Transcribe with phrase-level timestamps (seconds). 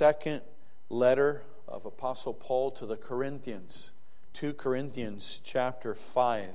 [0.00, 0.40] second
[0.88, 3.90] letter of Apostle Paul to the Corinthians,
[4.32, 6.48] 2 Corinthians chapter 5.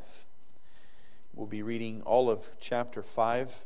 [1.36, 3.66] We'll be reading all of chapter 5,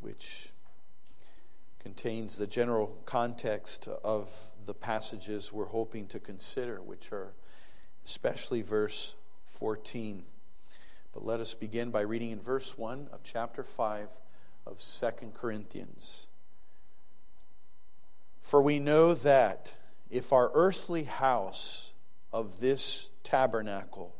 [0.00, 0.48] which
[1.78, 4.28] contains the general context of
[4.66, 7.34] the passages we're hoping to consider, which are
[8.04, 9.14] especially verse
[9.46, 10.24] 14.
[11.14, 14.08] But let us begin by reading in verse 1 of chapter 5
[14.66, 16.26] of 2 Corinthians.
[18.42, 19.74] For we know that
[20.10, 21.92] if our earthly house
[22.32, 24.14] of this tabernacle,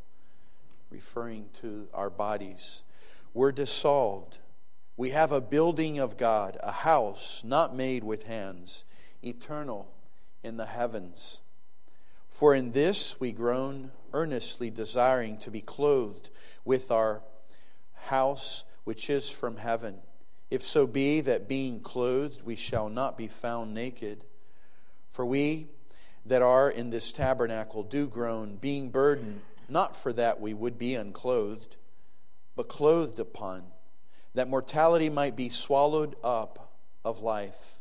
[0.90, 2.82] referring to our bodies,
[3.34, 4.38] were dissolved,
[4.96, 8.84] we have a building of God, a house not made with hands,
[9.22, 9.92] eternal
[10.42, 11.42] in the heavens.
[12.28, 16.30] For in this we groan earnestly, desiring to be clothed
[16.64, 17.22] with our
[17.94, 19.98] house which is from heaven.
[20.52, 24.23] If so be that being clothed we shall not be found naked.
[25.11, 25.69] For we
[26.27, 30.94] that are in this tabernacle do groan, being burdened, not for that we would be
[30.94, 31.77] unclothed,
[32.55, 33.62] but clothed upon,
[34.34, 37.78] that mortality might be swallowed up of life.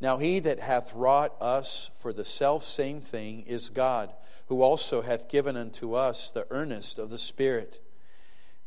[0.00, 4.14] Now he that hath wrought us for the self same thing is God,
[4.46, 7.80] who also hath given unto us the earnest of the Spirit.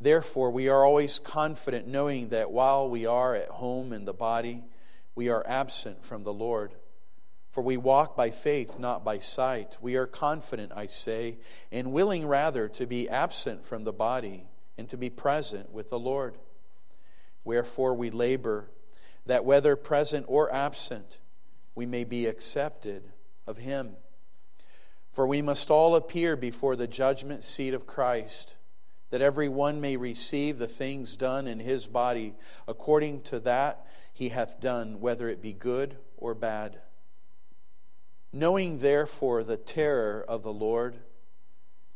[0.01, 4.63] Therefore we are always confident, knowing that while we are at home in the body,
[5.13, 6.73] we are absent from the Lord.
[7.51, 9.77] For we walk by faith, not by sight.
[9.79, 11.37] We are confident, I say,
[11.71, 15.99] and willing rather to be absent from the body and to be present with the
[15.99, 16.37] Lord.
[17.43, 18.71] Wherefore we labor,
[19.27, 21.19] that whether present or absent,
[21.75, 23.11] we may be accepted
[23.45, 23.97] of him.
[25.11, 28.55] For we must all appear before the judgment seat of Christ,
[29.11, 32.33] that every one may receive the things done in his body
[32.67, 36.79] according to that he hath done, whether it be good or bad.
[38.33, 40.95] Knowing therefore the terror of the Lord,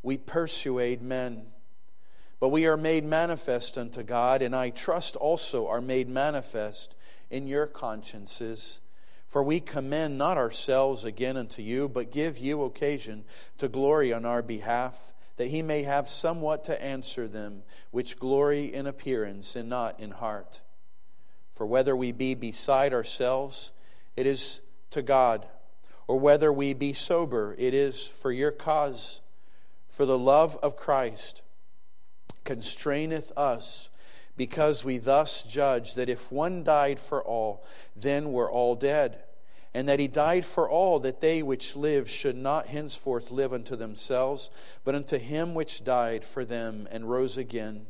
[0.03, 1.47] we persuade men.
[2.39, 6.93] But we are made manifest unto God, and I trust also are made manifest
[7.29, 8.81] in your consciences.
[9.27, 13.23] For we commend not ourselves again unto you, but give you occasion
[13.57, 18.73] to glory on our behalf, that he may have somewhat to answer them which glory
[18.73, 20.61] in appearance and not in heart.
[21.53, 23.71] For whether we be beside ourselves,
[24.15, 25.45] it is to God,
[26.07, 29.21] or whether we be sober, it is for your cause.
[29.89, 31.41] For the love of Christ
[32.43, 33.89] constraineth us
[34.37, 37.65] because we thus judge that if one died for all,
[37.95, 39.23] then were all dead.
[39.75, 43.75] And that he died for all, that they which live should not henceforth live unto
[43.75, 44.49] themselves,
[44.85, 47.85] but unto him which died for them and rose again.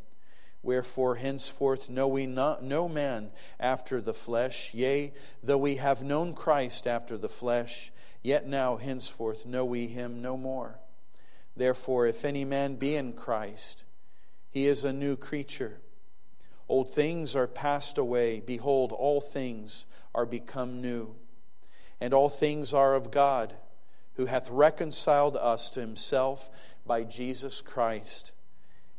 [0.63, 3.29] Wherefore, henceforth know we not, no man
[3.59, 4.73] after the flesh.
[4.73, 5.13] Yea,
[5.43, 7.91] though we have known Christ after the flesh,
[8.23, 10.79] yet now henceforth know we him no more.
[11.55, 13.83] Therefore, if any man be in Christ,
[14.49, 15.77] he is a new creature.
[16.67, 18.39] Old things are passed away.
[18.39, 19.85] Behold, all things
[20.15, 21.15] are become new.
[22.01, 23.53] And all things are of God,
[24.15, 26.49] who hath reconciled us to himself
[26.85, 28.31] by Jesus Christ,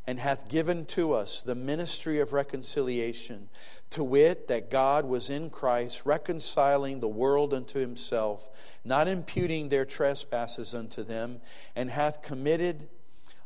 [0.05, 3.49] and hath given to us the ministry of reconciliation,
[3.89, 8.49] to wit, that God was in Christ reconciling the world unto himself,
[8.83, 11.41] not imputing their trespasses unto them,
[11.75, 12.87] and hath committed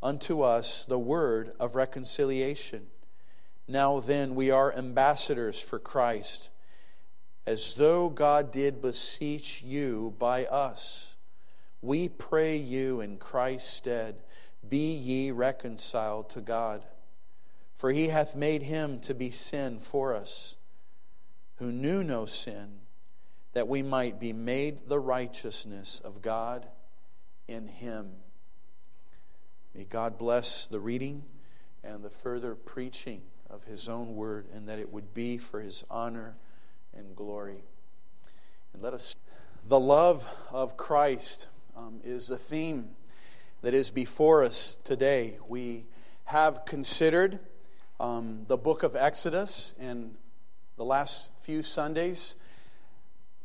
[0.03, 2.87] unto us the word of reconciliation.
[3.67, 6.49] Now then, we are ambassadors for Christ,
[7.45, 11.15] as though God did beseech you by us.
[11.81, 14.15] We pray you in Christ's stead,
[14.67, 16.85] be ye reconciled to God.
[17.73, 20.55] For he hath made him to be sin for us,
[21.55, 22.81] who knew no sin,
[23.53, 26.67] that we might be made the righteousness of God
[27.47, 28.11] in him.
[29.73, 31.23] May God bless the reading
[31.83, 35.83] and the further preaching of his own word, and that it would be for his
[35.89, 36.35] honor
[36.95, 37.63] and glory.
[38.73, 39.15] And let us,
[39.67, 42.89] the love of Christ um, is the theme
[43.61, 45.37] that is before us today.
[45.47, 45.85] We
[46.25, 47.39] have considered
[47.99, 50.15] um, the book of Exodus in
[50.77, 52.35] the last few Sundays,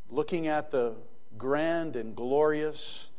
[0.08, 0.96] looking at the
[1.36, 3.10] grand and glorious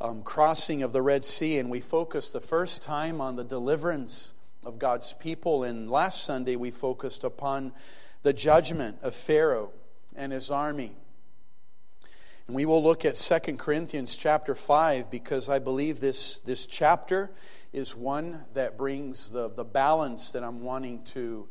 [0.00, 4.34] um, crossing of the Red Sea, and we focused the first time on the deliverance
[4.64, 5.64] of God's people.
[5.64, 7.72] And last Sunday, we focused upon
[8.24, 9.70] the judgment of Pharaoh
[10.16, 10.96] and his army.
[12.48, 17.30] And we will look at 2 Corinthians chapter 5 because I believe this, this chapter
[17.72, 21.46] is one that brings the, the balance that I'm wanting to,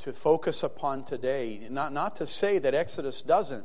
[0.00, 1.66] to focus upon today.
[1.68, 3.64] Not, not to say that Exodus doesn't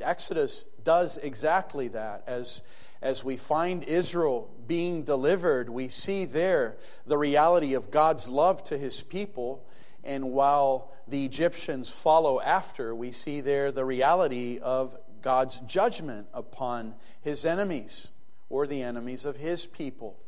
[0.00, 2.24] Exodus does exactly that.
[2.26, 2.62] As,
[3.02, 6.76] as we find Israel being delivered, we see there
[7.06, 9.64] the reality of God's love to his people.
[10.08, 16.94] And while the Egyptians follow after, we see there the reality of God's judgment upon
[17.20, 18.10] his enemies
[18.48, 20.18] or the enemies of his people.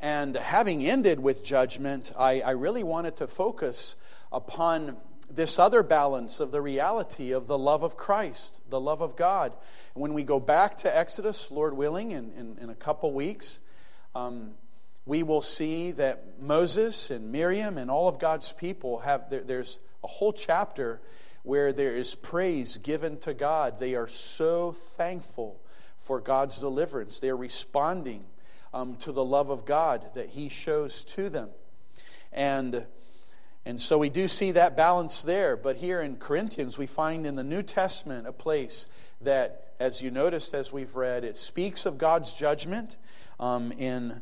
[0.00, 3.94] And having ended with judgment, I, I really wanted to focus
[4.32, 4.96] upon
[5.30, 9.52] this other balance of the reality of the love of Christ, the love of God.
[9.92, 13.60] When we go back to Exodus, Lord willing, in, in, in a couple weeks,
[14.14, 14.54] um,
[15.08, 19.78] we will see that Moses and Miriam and all of God's people have, there, there's
[20.04, 21.00] a whole chapter
[21.44, 23.78] where there is praise given to God.
[23.78, 25.62] They are so thankful
[25.96, 27.20] for God's deliverance.
[27.20, 28.26] They're responding
[28.74, 31.48] um, to the love of God that He shows to them.
[32.30, 32.84] And,
[33.64, 35.56] and so we do see that balance there.
[35.56, 38.86] But here in Corinthians, we find in the New Testament a place
[39.22, 42.98] that, as you noticed as we've read, it speaks of God's judgment
[43.40, 44.20] um, in,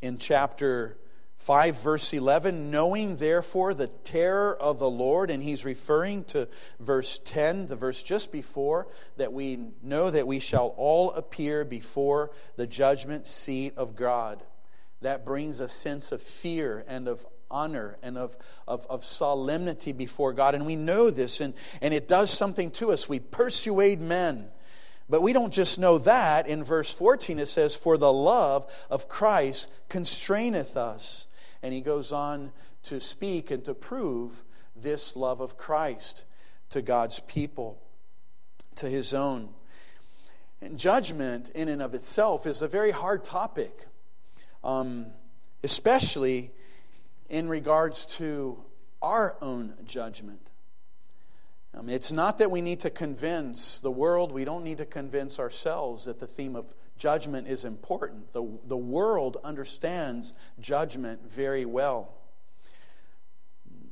[0.00, 0.98] in chapter
[1.36, 6.48] 5, verse 11, knowing therefore the terror of the Lord, and he's referring to
[6.80, 12.30] verse 10, the verse just before, that we know that we shall all appear before
[12.56, 14.42] the judgment seat of God.
[15.02, 20.32] That brings a sense of fear and of honor and of, of, of solemnity before
[20.32, 20.54] God.
[20.54, 21.52] And we know this, and,
[21.82, 23.08] and it does something to us.
[23.08, 24.48] We persuade men.
[25.08, 26.48] But we don't just know that.
[26.48, 31.26] In verse 14, it says, For the love of Christ constraineth us.
[31.62, 32.52] And he goes on
[32.84, 34.44] to speak and to prove
[34.74, 36.24] this love of Christ
[36.70, 37.80] to God's people,
[38.76, 39.50] to his own.
[40.60, 43.86] And judgment, in and of itself, is a very hard topic,
[44.64, 45.06] um,
[45.62, 46.50] especially
[47.28, 48.62] in regards to
[49.02, 50.45] our own judgment.
[51.76, 55.38] Um, it's not that we need to convince the world, we don't need to convince
[55.38, 58.32] ourselves that the theme of judgment is important.
[58.32, 62.14] The, the world understands judgment very well.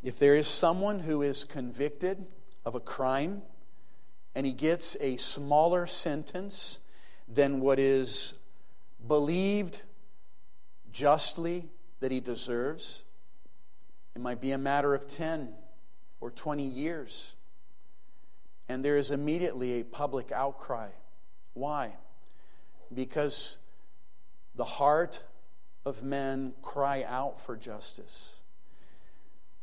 [0.02, 2.24] If there is someone who is convicted
[2.64, 3.42] of a crime
[4.34, 6.80] and he gets a smaller sentence
[7.28, 8.32] than what is
[9.06, 9.82] believed
[10.90, 11.68] justly
[12.00, 13.04] that he deserves,
[14.14, 15.52] it might be a matter of 10
[16.20, 17.36] or 20 years.
[18.68, 20.90] And there is immediately a public outcry.
[21.52, 21.94] Why?
[22.94, 23.58] because
[24.54, 25.22] the heart
[25.84, 28.40] of men cry out for justice.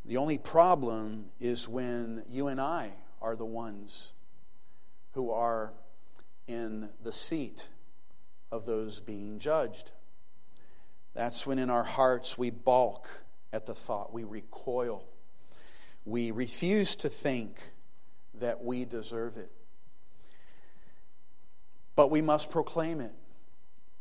[0.06, 4.14] The only problem is when you and I are the ones
[5.14, 5.74] who are
[6.48, 7.68] in the seat
[8.52, 9.92] of those being judged.
[11.14, 13.08] That's when in our hearts we balk
[13.54, 15.06] at the thought, we recoil,
[16.06, 17.60] we refuse to think
[18.42, 19.52] that we deserve it.
[21.96, 23.14] But we must proclaim it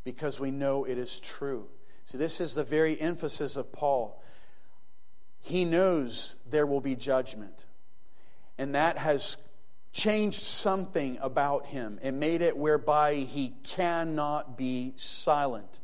[0.05, 1.67] because we know it is true.
[2.05, 4.23] See, this is the very emphasis of Paul.
[5.41, 7.67] He knows there will be judgment,
[8.59, 9.37] and that has
[9.93, 15.81] changed something about him and made it whereby he cannot be silent.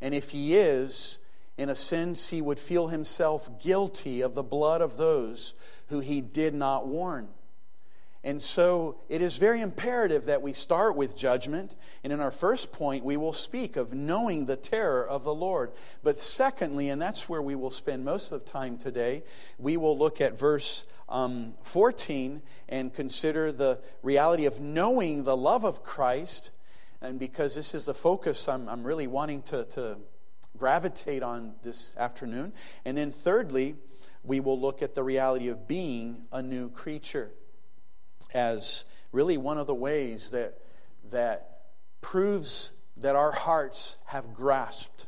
[0.00, 1.18] And if he is,
[1.56, 5.54] in a sense, he would feel himself guilty of the blood of those
[5.88, 7.28] who he did not warn.
[8.24, 11.76] And so it is very imperative that we start with judgment.
[12.02, 15.70] And in our first point, we will speak of knowing the terror of the Lord.
[16.02, 19.22] But secondly, and that's where we will spend most of the time today,
[19.56, 25.64] we will look at verse um, 14 and consider the reality of knowing the love
[25.64, 26.50] of Christ.
[27.00, 29.96] And because this is the focus I'm, I'm really wanting to, to
[30.58, 32.52] gravitate on this afternoon.
[32.84, 33.76] And then thirdly,
[34.24, 37.30] we will look at the reality of being a new creature
[38.34, 40.58] as really one of the ways that,
[41.10, 41.60] that
[42.00, 45.06] proves that our hearts have grasped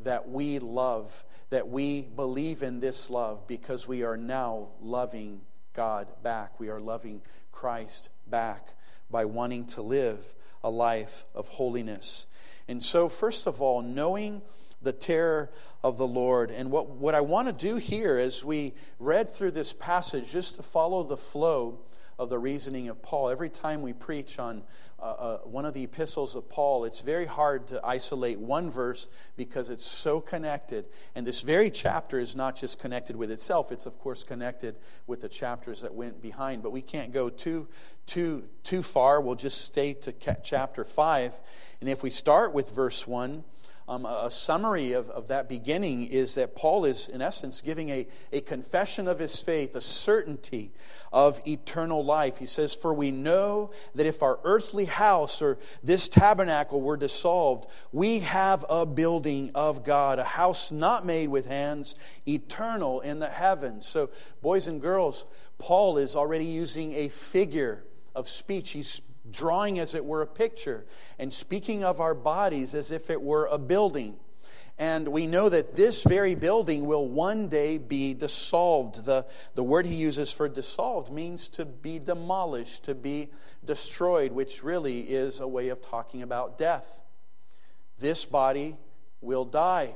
[0.00, 5.40] that we love, that we believe in this love because we are now loving
[5.74, 6.58] God back.
[6.60, 8.74] We are loving Christ back
[9.10, 12.26] by wanting to live a life of holiness.
[12.68, 14.42] And so, first of all, knowing
[14.82, 15.50] the terror
[15.82, 16.50] of the Lord.
[16.50, 20.56] And what, what I want to do here as we read through this passage, just
[20.56, 21.80] to follow the flow,
[22.22, 23.28] of the reasoning of Paul.
[23.28, 24.62] Every time we preach on
[24.98, 29.08] uh, uh, one of the epistles of Paul, it's very hard to isolate one verse
[29.36, 30.84] because it's so connected.
[31.16, 34.76] And this very chapter is not just connected with itself, it's, of course, connected
[35.08, 36.62] with the chapters that went behind.
[36.62, 37.66] But we can't go too,
[38.06, 39.20] too, too far.
[39.20, 41.40] We'll just stay to chapter 5.
[41.80, 43.42] And if we start with verse 1,
[43.88, 48.06] um, a, summary of, of that beginning is that Paul is, in essence, giving a,
[48.32, 50.72] a confession of his faith, a certainty
[51.12, 52.38] of eternal life.
[52.38, 57.66] He says, For we know that if our earthly house or this tabernacle were dissolved,
[57.90, 61.96] we have a building of God, a house not made with hands,
[62.26, 63.86] eternal in the heavens.
[63.86, 64.10] So,
[64.42, 65.26] boys and girls,
[65.58, 67.84] Paul is already using a figure
[68.14, 68.70] of speech.
[68.70, 70.84] He's drawing, as it were, a picture
[71.18, 74.16] and speaking of our bodies as if it were a building.
[74.78, 79.04] And we know that this very building will one day be dissolved.
[79.04, 83.28] The, the word he uses for dissolved means to be demolished, to be
[83.64, 87.02] destroyed, which really is a way of talking about death.
[87.98, 88.76] This body
[89.20, 89.94] will die.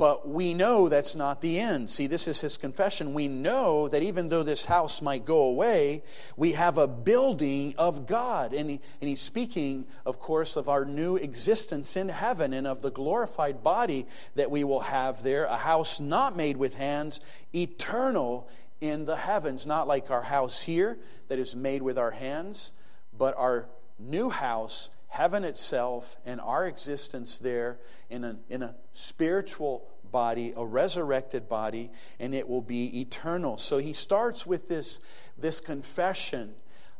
[0.00, 1.90] But we know that's not the end.
[1.90, 3.12] See, this is his confession.
[3.12, 6.02] We know that even though this house might go away,
[6.38, 8.54] we have a building of God.
[8.54, 12.80] And, he, and he's speaking, of course, of our new existence in heaven and of
[12.80, 17.20] the glorified body that we will have there, a house not made with hands,
[17.54, 18.48] eternal
[18.80, 19.66] in the heavens.
[19.66, 20.96] Not like our house here
[21.28, 22.72] that is made with our hands,
[23.18, 23.66] but our
[23.98, 30.64] new house heaven itself and our existence there in a, in a spiritual body, a
[30.64, 33.58] resurrected body, and it will be eternal.
[33.58, 35.00] So he starts with this,
[35.36, 36.54] this confession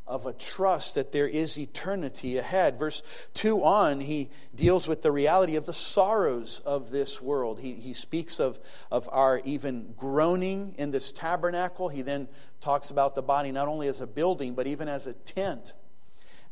[0.09, 2.81] of a trust that there is eternity ahead.
[2.81, 7.61] Verse 2 on, he deals with the reality of the sorrows of this world.
[7.61, 8.59] He, he speaks of,
[8.91, 11.89] of our even groaning in this tabernacle.
[11.89, 12.27] He then
[12.61, 15.75] talks about the body not only as a building, but even as a tent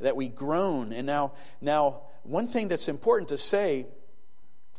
[0.01, 0.93] that we groan.
[0.93, 3.87] And now, now one thing that's important to say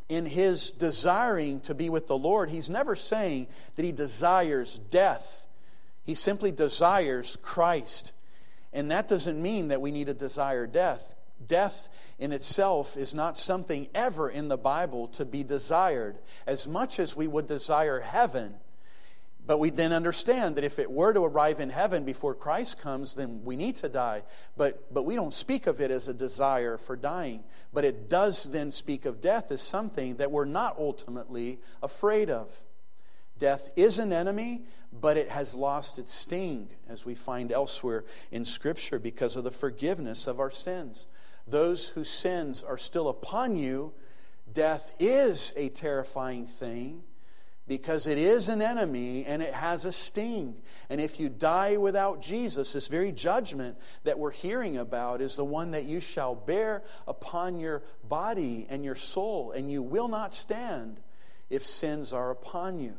[0.08, 5.46] in his desiring to be with the Lord, he's never saying that he desires death.
[6.04, 8.14] He simply desires Christ.
[8.74, 11.16] And that doesn't mean that we need to desire death.
[11.46, 16.18] Death in itself is not something ever in the Bible to be desired.
[16.46, 18.56] As much as we would desire heaven,
[19.50, 23.15] but we then understand that if it were to arrive in heaven before Christ comes,
[23.15, 24.22] then we need to die.
[24.56, 27.44] But, but we don't speak of it as a desire for dying.
[27.74, 32.63] But it does then speak of death as something that we're not ultimately afraid of.
[33.39, 38.46] Death is an enemy, but it has lost its sting, as we find elsewhere in
[38.46, 41.08] Scripture, because of the forgiveness of our sins.
[41.48, 43.94] Those whose sins are still upon you,
[44.53, 47.01] death is a terrifying thing
[47.70, 50.56] because it is an enemy and it has a sting.
[50.90, 55.46] And if you die without Jesus, this very judgment that we're hearing about is the
[55.46, 60.34] one that you shall bear upon your body and your soul, and you will not
[60.34, 61.00] stand
[61.52, 62.96] if sins are upon you.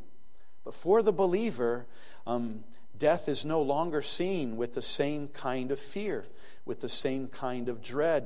[0.63, 1.85] But for the believer,
[2.25, 2.63] um,
[2.97, 6.23] death is no longer seen with the same kind of fear,
[6.63, 8.25] with the same kind of dread.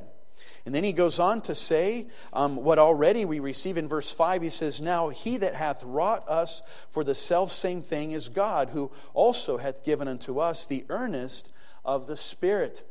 [0.65, 4.41] And then he goes on to say um, what already we receive in verse 5.
[4.41, 8.69] He says, Now he that hath wrought us for the self same thing is God,
[8.69, 11.51] who also hath given unto us the earnest
[11.83, 12.83] of the Spirit.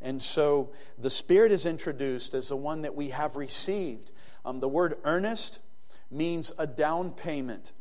[0.00, 4.10] And so the Spirit is introduced as the one that we have received.
[4.44, 5.58] Um, the word earnest
[6.10, 7.72] means a down payment.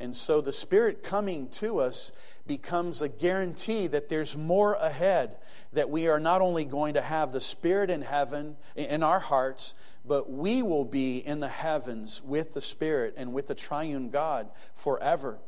[0.00, 2.12] And so the Spirit coming to us
[2.48, 5.36] becomes a guarantee that there's more ahead,
[5.72, 9.74] that we are not only going to have the Spirit in heaven, in our hearts,
[10.04, 14.48] but we will be in the heavens with the Spirit and with the triune God
[14.74, 15.38] forever.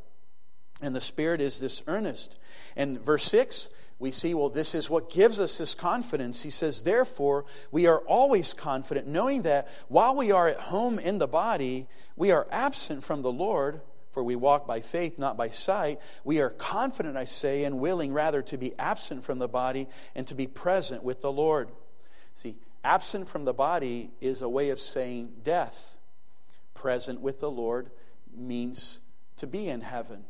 [0.80, 2.38] And the Spirit is this earnest.
[2.76, 6.42] And verse 6, we see, well, this is what gives us this confidence.
[6.42, 11.18] He says, Therefore, we are always confident, knowing that while we are at home in
[11.18, 15.50] the body, we are absent from the Lord for we walk by faith, not by
[15.50, 16.00] sight.
[16.24, 20.26] We are confident, I say, and willing rather to be absent from the body and
[20.28, 21.70] to be present with the Lord.
[22.34, 25.96] See, absent from the body is a way of saying death.
[26.74, 27.90] Present with the Lord
[28.36, 29.00] means
[29.36, 30.24] to be in heaven.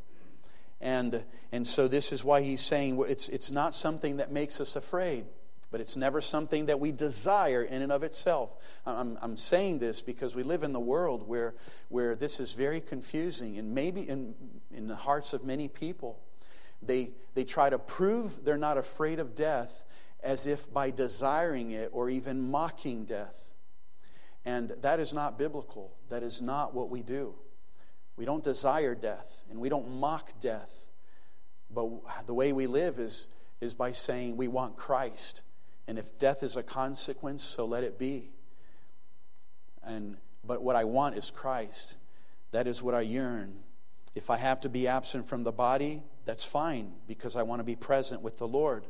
[0.80, 4.76] And, and so this is why he's saying it's, it's not something that makes us
[4.76, 5.26] afraid
[5.70, 8.50] but it's never something that we desire in and of itself.
[8.84, 11.54] I'm, I'm saying this because we live in the world where,
[11.88, 14.34] where this is very confusing, and maybe in,
[14.74, 16.20] in the hearts of many people,
[16.82, 19.84] they, they try to prove they're not afraid of death
[20.22, 23.36] as if by desiring it or even mocking death.
[24.44, 25.94] And that is not biblical.
[26.08, 27.34] That is not what we do.
[28.16, 30.86] We don't desire death and we don't mock death.
[31.70, 31.90] But
[32.26, 33.28] the way we live is,
[33.60, 35.42] is by saying we want Christ
[35.90, 38.30] and if death is a consequence, so let it be.
[39.82, 41.96] And but what I want is Christ.
[42.52, 43.56] That is what I yearn.
[44.14, 47.64] If I have to be absent from the body, that's fine because I want to
[47.64, 48.86] be present with the Lord.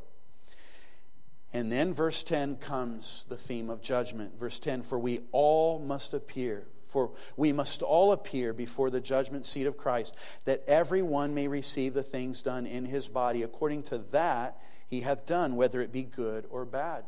[1.54, 4.38] And then verse 10 comes the theme of judgment.
[4.38, 9.46] Verse 10 For we all must appear, for we must all appear before the judgment
[9.46, 10.14] seat of Christ,
[10.44, 15.00] that every one may receive the things done in his body according to that he
[15.02, 17.04] hath done, whether it be good or bad.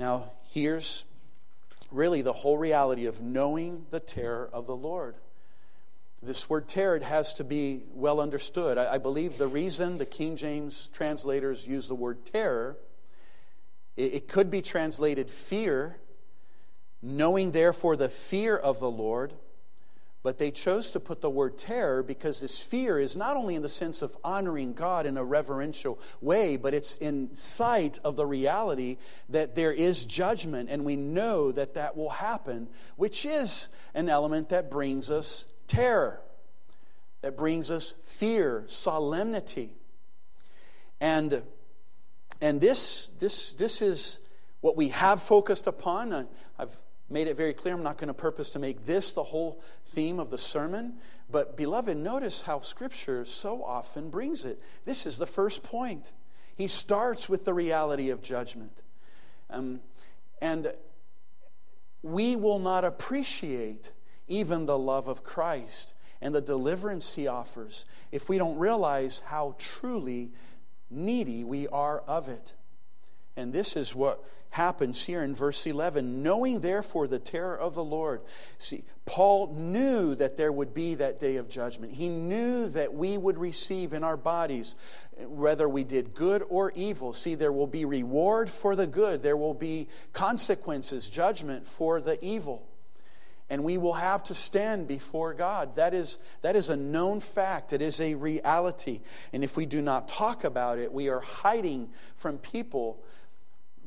[0.00, 1.04] Now, here's
[1.92, 5.14] really the whole reality of knowing the terror of the Lord.
[6.20, 8.76] This word terror has to be well understood.
[8.76, 12.76] I, I, believe the reason the King James translators use the word terror,
[13.96, 15.96] it, it could be translated fear,
[17.00, 19.32] knowing therefore the fear of the Lord.
[20.22, 23.62] But they chose to put the word terror because this fear is not only in
[23.62, 28.26] the sense of honoring God in a reverential way, but it's in sight of the
[28.26, 28.98] reality
[29.28, 34.48] that there is judgment, and we know that that will happen, which is an element
[34.48, 36.20] that brings us terror,
[37.22, 39.70] that brings us fear, solemnity.
[41.00, 41.42] And,
[42.40, 44.18] and this, this, this is
[44.60, 46.26] what we have focused upon.
[46.58, 46.76] I've
[47.10, 50.18] made it very clear I'm not going to purpose to make this the whole theme
[50.20, 50.94] of the sermon.
[51.30, 54.60] But, beloved, notice how Scripture so often brings it.
[54.84, 56.12] This is the first point.
[56.56, 58.82] He starts with the reality of judgment.
[59.50, 59.80] Um,
[60.40, 60.72] and
[62.02, 63.92] we will not appreciate
[64.26, 69.54] even the love of Christ and the deliverance he offers if we don't realize how
[69.58, 70.30] truly
[70.90, 72.54] needy we are of it.
[73.36, 77.84] And this is what happens here in verse 11 knowing therefore the terror of the
[77.84, 78.20] Lord.
[78.58, 81.92] See, Paul knew that there would be that day of judgment.
[81.92, 84.74] He knew that we would receive in our bodies,
[85.18, 87.12] whether we did good or evil.
[87.12, 92.22] See, there will be reward for the good, there will be consequences, judgment for the
[92.24, 92.68] evil
[93.50, 95.76] and we will have to stand before God.
[95.76, 99.00] That is, that is a known fact, it is a reality.
[99.32, 103.02] And if we do not talk about it, we are hiding from people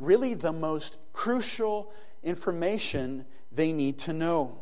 [0.02, 1.92] really the most crucial
[2.24, 4.58] information they need to know.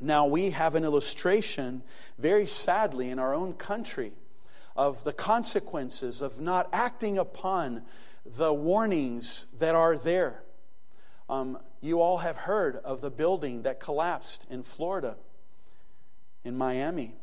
[0.00, 1.82] Now, we have an illustration,
[2.18, 4.12] very sadly, in our own country
[4.76, 7.82] of the consequences of not acting upon
[8.24, 10.42] the warnings that are there.
[11.28, 15.16] Um, you all have heard of the building that collapsed in Florida,
[16.44, 17.16] in Miami.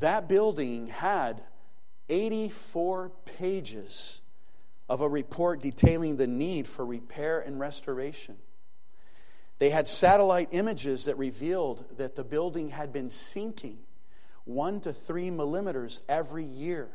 [0.00, 1.42] That building had
[2.08, 4.22] 84 pages
[4.88, 8.36] of a report detailing the need for repair and restoration.
[9.58, 13.78] They had satellite images that revealed that the building had been sinking
[14.44, 16.88] one to three millimeters every year.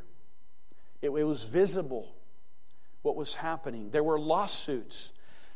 [1.01, 2.15] It, it was visible
[3.01, 3.89] what was happening.
[3.91, 5.13] There were lawsuits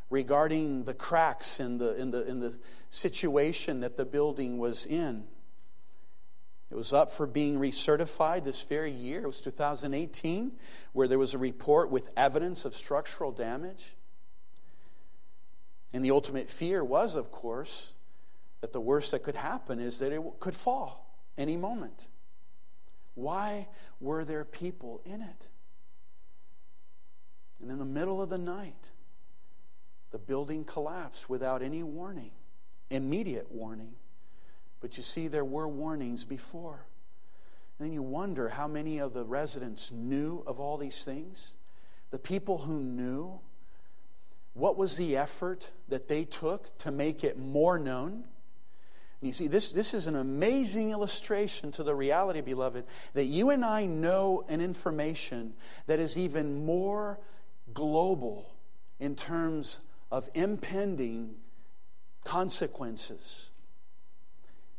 [0.09, 2.57] regarding the cracks in the, in the, in the
[2.89, 5.25] situation that the building was in.
[6.73, 9.21] It was up for being recertified this very year.
[9.21, 10.53] It was 2018,
[10.93, 13.95] where there was a report with evidence of structural damage.
[15.93, 17.93] And the ultimate fear was, of course,
[18.61, 22.07] that the worst that could happen is that it could fall any moment.
[23.13, 23.67] Why
[23.99, 25.47] were there people in it?
[27.61, 28.89] And in the middle of the night,
[30.09, 32.31] the building collapsed without any warning,
[32.89, 33.93] immediate warning.
[34.83, 36.85] But you see, there were warnings before.
[37.79, 41.55] Then you wonder how many of the residents knew of all these things.
[42.11, 43.39] The people who knew,
[44.53, 48.25] what was the effort that they took to make it more known?
[49.21, 53.51] And you see, this, this is an amazing illustration to the reality, beloved, that you
[53.51, 55.53] and I know an information
[55.87, 57.21] that is even more
[57.73, 58.53] global
[58.99, 59.79] in terms
[60.11, 61.35] of impending
[62.25, 63.51] consequences.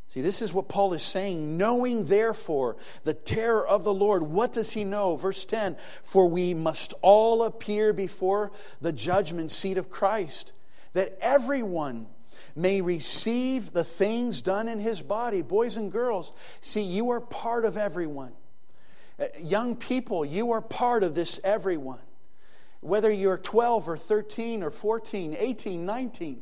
[0.07, 1.57] See, this is what Paul is saying.
[1.57, 4.23] Knowing, therefore, the terror of the Lord.
[4.23, 5.15] What does he know?
[5.15, 10.53] Verse 10 For we must all appear before the judgment seat of Christ,
[10.93, 12.07] that everyone
[12.55, 15.41] may receive the things done in his body.
[15.41, 18.31] Boys and girls, see, you are part of everyone.
[19.19, 21.99] Uh, young people, you are part of this everyone
[22.85, 26.41] whether you're 12 or 13 or 14, 18, 19.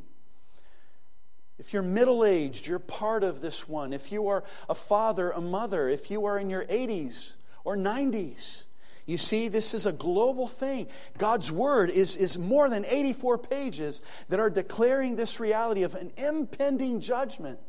[1.59, 3.93] If you're middle aged, you're part of this one.
[3.93, 8.63] If you are a father, a mother, if you are in your 80s or 90s,
[9.05, 10.87] you see, this is a global thing.
[11.17, 16.11] God's word is, is more than 84 pages that are declaring this reality of an
[16.15, 17.59] impending judgment.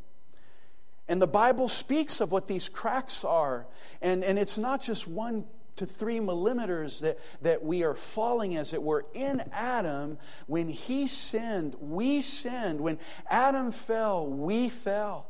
[1.09, 3.67] And the Bible speaks of what these cracks are.
[4.01, 5.45] And, and it's not just one
[5.77, 10.19] to three millimeters that, that we are falling, as it were, in Adam.
[10.47, 12.81] When he sinned, we sinned.
[12.81, 15.29] When Adam fell, we fell.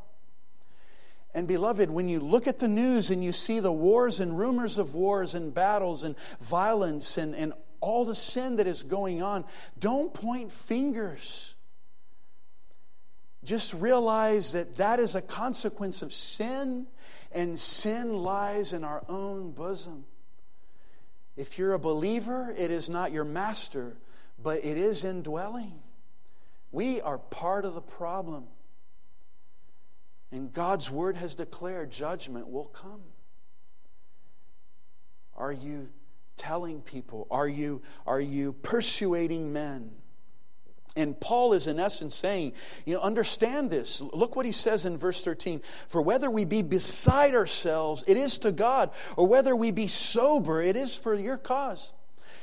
[1.35, 4.78] And beloved, when you look at the news and you see the wars and rumors
[4.78, 9.44] of wars and battles and violence and, and all the sin that is going on,
[9.78, 11.54] don't point fingers.
[13.42, 16.87] Just realize that that is a consequence of sin,
[17.33, 20.04] and sin lies in our own bosom.
[21.36, 23.96] If you're a believer, it is not your master,
[24.42, 25.80] but it is indwelling.
[26.70, 28.44] We are part of the problem.
[30.30, 33.02] And God's word has declared judgment will come.
[35.36, 35.88] Are you
[36.36, 37.26] telling people?
[37.30, 39.90] Are you, are you persuading men?
[40.96, 42.52] And Paul is in essence saying,
[42.85, 44.00] you know, understand this.
[44.00, 45.61] Look what he says in verse 13.
[45.88, 50.62] For whether we be beside ourselves, it is to God, or whether we be sober,
[50.62, 51.92] it is for your cause.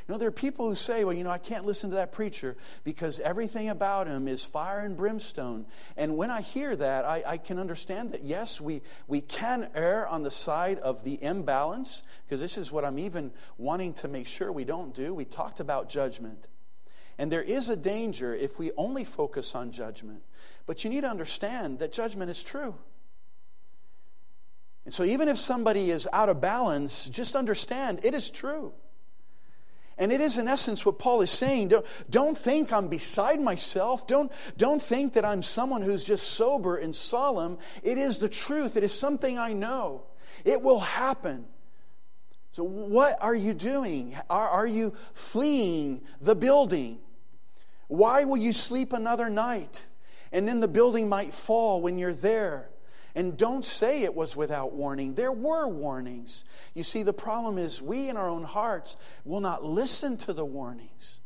[0.07, 2.11] You know, there are people who say, well, you know, I can't listen to that
[2.11, 5.65] preacher because everything about him is fire and brimstone.
[5.95, 10.07] And when I hear that, I, I can understand that, yes, we, we can err
[10.07, 14.27] on the side of the imbalance, because this is what I'm even wanting to make
[14.27, 15.13] sure we don't do.
[15.13, 16.47] We talked about judgment.
[17.17, 20.23] And there is a danger if we only focus on judgment.
[20.65, 22.75] But you need to understand that judgment is true.
[24.85, 28.73] And so, even if somebody is out of balance, just understand it is true.
[29.97, 31.67] And it is, in essence, what Paul is saying.
[31.67, 34.07] Don't, don't think I'm beside myself.
[34.07, 37.59] Don't, don't think that I'm someone who's just sober and solemn.
[37.83, 40.03] It is the truth, it is something I know.
[40.43, 41.45] It will happen.
[42.51, 44.17] So, what are you doing?
[44.29, 46.99] Are, are you fleeing the building?
[47.87, 49.85] Why will you sleep another night?
[50.31, 52.69] And then the building might fall when you're there.
[53.15, 55.15] And don't say it was without warning.
[55.15, 56.45] There were warnings.
[56.73, 60.45] You see, the problem is we in our own hearts will not listen to the
[60.45, 61.19] warnings.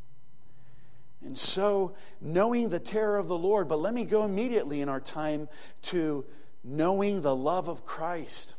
[1.24, 5.00] And so, knowing the terror of the Lord, but let me go immediately in our
[5.00, 5.48] time
[5.82, 6.24] to
[6.64, 8.55] knowing the love of Christ.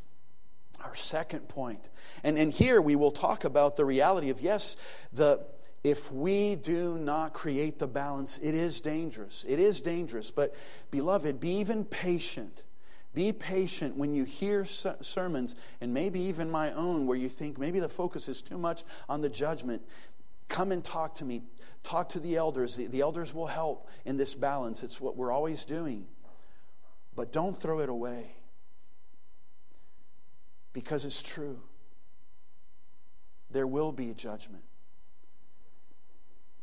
[0.84, 1.88] Our second point.
[2.22, 4.76] And, and here we will talk about the reality of yes,
[5.12, 5.44] the
[5.84, 9.44] if we do not create the balance, it is dangerous.
[9.48, 10.30] It is dangerous.
[10.30, 10.54] But,
[10.90, 12.64] beloved, be even patient.
[13.14, 17.80] Be patient when you hear sermons, and maybe even my own, where you think maybe
[17.80, 19.82] the focus is too much on the judgment.
[20.48, 21.42] Come and talk to me.
[21.82, 22.76] Talk to the elders.
[22.76, 24.82] The, the elders will help in this balance.
[24.82, 26.06] It's what we're always doing.
[27.14, 28.32] But don't throw it away
[30.72, 31.60] because it's true.
[33.50, 34.64] There will be judgment.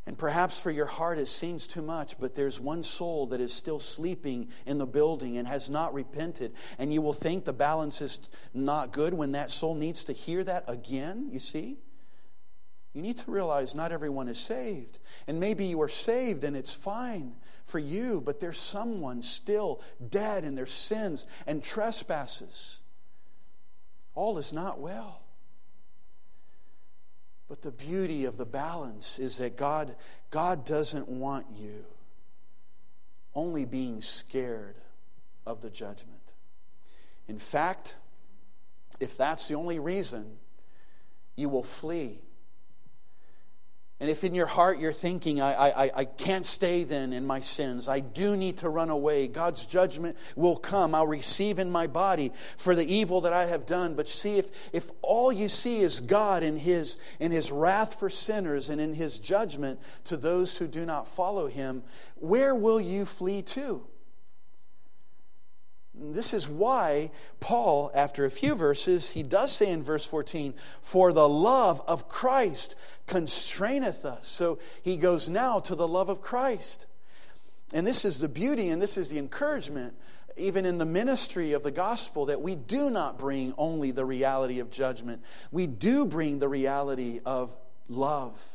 [0.08, 3.52] And perhaps for your heart it seems too much, but there's one soul that is
[3.52, 6.54] still sleeping in the building and has not repented.
[6.78, 8.20] And you will think the balance is
[8.54, 11.80] not good when that soul needs to hear that again, you see?
[12.94, 15.00] You need to realize not everyone is saved.
[15.28, 17.34] And maybe you are saved and it's fine
[17.65, 22.82] for you, but there's someone still dead in their sins and trespasses.
[24.15, 25.21] All is not well.
[27.47, 29.95] But the beauty of the balance is that God,
[30.32, 31.86] God doesn't want you
[33.36, 34.75] only being scared
[35.45, 36.34] of the judgment.
[37.28, 37.95] In fact,
[38.99, 40.38] if that's the only reason,
[41.36, 42.19] you will flee
[43.97, 47.39] and if in your heart you're thinking, I, I, I can't stay then in my
[47.39, 50.93] sins, I do need to run away, God's judgment will come.
[50.93, 53.95] I'll receive in my body for the evil that I have done.
[53.95, 58.10] But see, if, if all you see is God in his, in his wrath for
[58.10, 61.81] sinners and in his judgment to those who do not follow him,
[62.15, 63.88] where will you flee to?
[65.97, 71.13] This is why Paul, after a few verses, he does say in verse 14, For
[71.13, 72.75] the love of Christ
[73.08, 74.27] constraineth us.
[74.27, 76.88] So he goes now to the love of Christ.
[77.73, 79.95] And this is the beauty and this is the encouragement,
[80.38, 84.60] even in the ministry of the gospel, that we do not bring only the reality
[84.60, 87.55] of judgment, we do bring the reality of
[87.88, 88.55] love.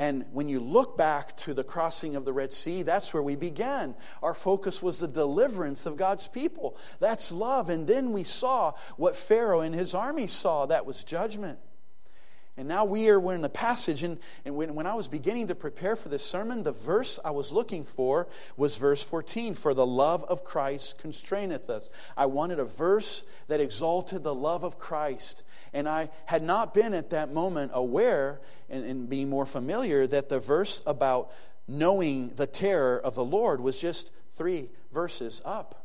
[0.00, 3.34] And when you look back to the crossing of the Red Sea, that's where we
[3.34, 3.96] began.
[4.22, 6.76] Our focus was the deliverance of God's people.
[7.00, 7.68] That's love.
[7.68, 11.58] And then we saw what Pharaoh and his army saw that was judgment.
[12.58, 15.46] And now we are we're in the passage, and, and when, when I was beginning
[15.46, 19.74] to prepare for this sermon, the verse I was looking for was verse 14 For
[19.74, 21.88] the love of Christ constraineth us.
[22.16, 25.44] I wanted a verse that exalted the love of Christ.
[25.72, 30.28] And I had not been at that moment aware and, and being more familiar that
[30.28, 31.30] the verse about
[31.68, 35.84] knowing the terror of the Lord was just three verses up.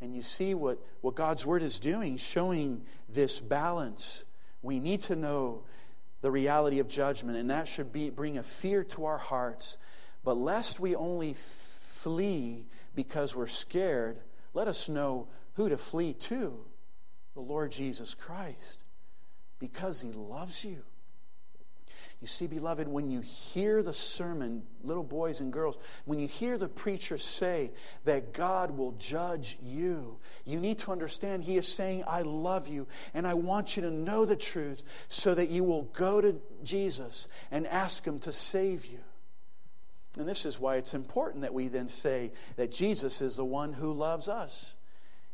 [0.00, 4.24] And you see what, what God's word is doing, showing this balance
[4.62, 5.62] we need to know
[6.20, 9.78] the reality of judgment, and that should be, bring a fear to our hearts.
[10.24, 14.18] But lest we only flee because we're scared,
[14.54, 16.58] let us know Who to flee to?
[17.34, 18.84] The Lord Jesus Christ.
[19.58, 20.82] Because he loves you.
[22.20, 26.58] You see, beloved, when you hear the sermon, little boys and girls, when you hear
[26.58, 27.70] the preacher say
[28.06, 32.88] that God will judge you, you need to understand he is saying, I love you
[33.14, 37.28] and I want you to know the truth so that you will go to Jesus
[37.52, 38.98] and ask him to save you.
[40.18, 43.72] And this is why it's important that we then say that Jesus is the one
[43.72, 44.74] who loves us.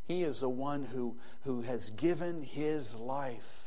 [0.03, 3.63] He is the one who, who has given his life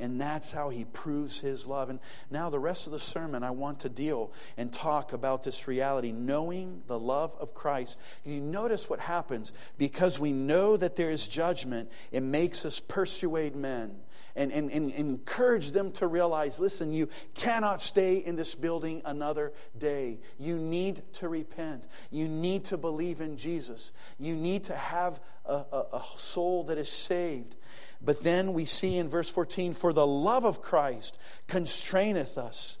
[0.00, 1.90] and that's how he proves his love.
[1.90, 5.68] And now, the rest of the sermon, I want to deal and talk about this
[5.68, 7.98] reality, knowing the love of Christ.
[8.24, 9.52] You notice what happens.
[9.78, 13.96] Because we know that there is judgment, it makes us persuade men.
[14.36, 19.52] And, and, and, encourage them to realize listen, you cannot stay in this building another
[19.76, 20.20] day.
[20.38, 21.84] You need to repent.
[22.12, 23.90] You need to believe in Jesus.
[24.20, 27.56] You need to have a, a, a soul that is saved.
[28.02, 32.78] But then we see in verse 14, for the love of Christ constraineth us.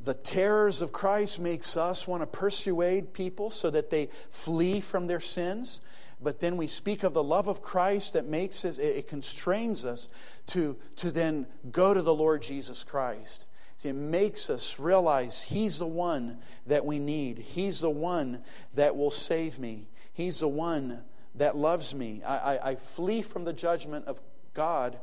[0.00, 5.06] The terrors of Christ makes us want to persuade people so that they flee from
[5.06, 5.80] their sins.
[6.20, 10.08] But then we speak of the love of Christ that makes us, it constrains us
[10.46, 13.46] to, to then go to the Lord Jesus Christ.
[13.76, 17.38] See, it makes us realize He's the one that we need.
[17.38, 18.42] He's the one
[18.74, 19.88] that will save me.
[20.12, 21.02] He's the one
[21.36, 22.22] that loves me.
[22.22, 24.20] I, I, I flee from the judgment of
[24.54, 24.98] God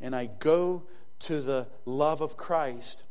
[0.00, 0.84] and I go
[1.20, 3.04] to the love of Christ.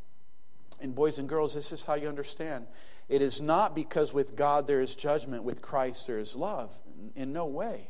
[0.81, 2.67] And, boys and girls, this is how you understand.
[3.07, 6.77] It is not because with God there is judgment, with Christ there is love.
[7.15, 7.89] In no way.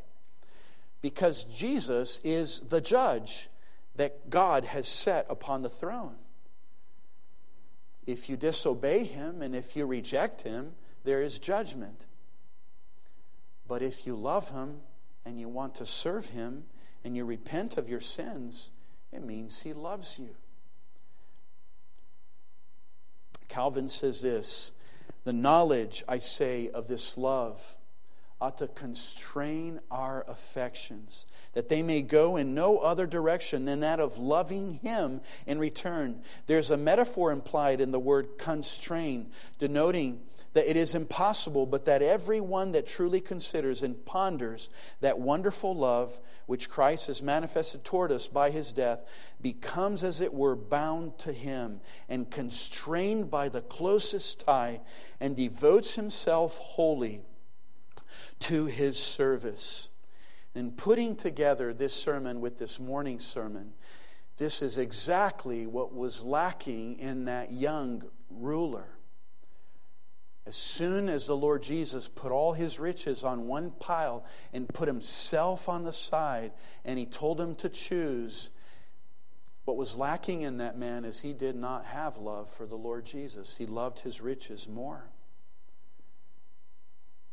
[1.01, 3.49] Because Jesus is the judge
[3.95, 6.15] that God has set upon the throne.
[8.05, 12.05] If you disobey him and if you reject him, there is judgment.
[13.67, 14.81] But if you love Him
[15.25, 16.65] and you want to serve Him
[17.03, 18.71] and you repent of your sins,
[19.11, 20.35] it means He loves you.
[23.47, 24.71] Calvin says this
[25.23, 27.77] The knowledge, I say, of this love
[28.41, 33.99] ought to constrain our affections, that they may go in no other direction than that
[33.99, 36.21] of loving Him in return.
[36.45, 40.21] There's a metaphor implied in the word constrain, denoting
[40.55, 44.69] that it is impossible, but that everyone that truly considers and ponders
[45.01, 49.03] that wonderful love which Christ has manifested toward us by his death
[49.41, 54.79] becomes, as it were, bound to him and constrained by the closest tie
[55.19, 57.21] and devotes himself wholly
[58.39, 59.89] to his service.
[60.55, 63.73] In putting together this sermon with this morning sermon,
[64.37, 68.94] this is exactly what was lacking in that young ruler.
[70.47, 74.87] As soon as the Lord Jesus put all his riches on one pile and put
[74.87, 76.51] himself on the side,
[76.83, 78.51] and he told him to choose,
[79.65, 83.05] what was lacking in that man is he did not have love for the Lord
[83.05, 83.57] Jesus.
[83.57, 85.09] He loved his riches more.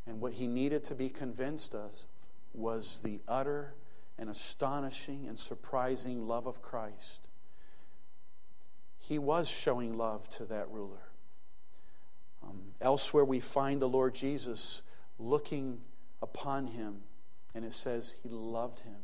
[0.07, 1.93] And what he needed to be convinced of
[2.55, 3.75] was the utter
[4.19, 7.29] and astonishing and surprising love of Christ.
[8.99, 11.12] He was showing love to that ruler.
[12.53, 14.83] Um, elsewhere, we find the Lord Jesus
[15.19, 15.81] looking
[16.21, 17.01] upon him,
[17.55, 18.97] and it says he loved him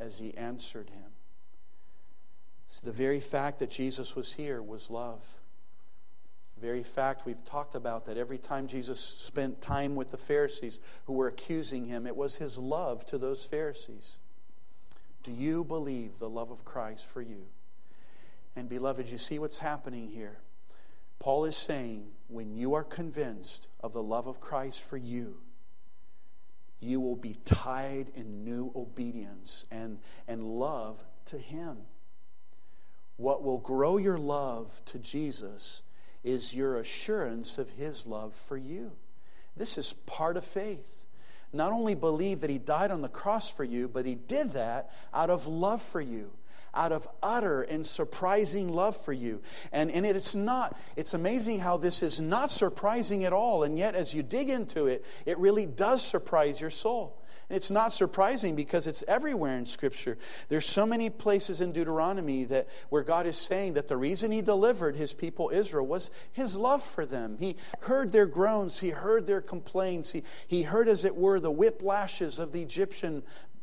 [0.00, 1.10] as he answered him.
[2.68, 5.22] So the very fact that Jesus was here was love.
[6.56, 10.80] The very fact we've talked about that every time Jesus spent time with the Pharisees
[11.06, 14.18] who were accusing him, it was his love to those Pharisees.
[15.22, 17.46] Do you believe the love of Christ for you?
[18.56, 20.38] And beloved, you see what's happening here.
[21.22, 25.36] Paul is saying when you are convinced of the love of Christ for you,
[26.80, 31.76] you will be tied in new obedience and, and love to Him.
[33.18, 35.84] What will grow your love to Jesus
[36.24, 38.90] is your assurance of His love for you.
[39.56, 41.06] This is part of faith.
[41.52, 44.90] Not only believe that He died on the cross for you, but He did that
[45.14, 46.32] out of love for you
[46.74, 49.40] out of utter and surprising love for you.
[49.72, 53.62] And, and it's not, it's amazing how this is not surprising at all.
[53.62, 57.18] And yet, as you dig into it, it really does surprise your soul.
[57.48, 60.16] And it's not surprising because it's everywhere in Scripture.
[60.48, 64.40] There's so many places in Deuteronomy that where God is saying that the reason He
[64.40, 67.36] delivered His people Israel was His love for them.
[67.38, 71.52] He heard their groans, He heard their complaints, He, he heard, as it were, the
[71.52, 73.22] whiplashes of the Egyptian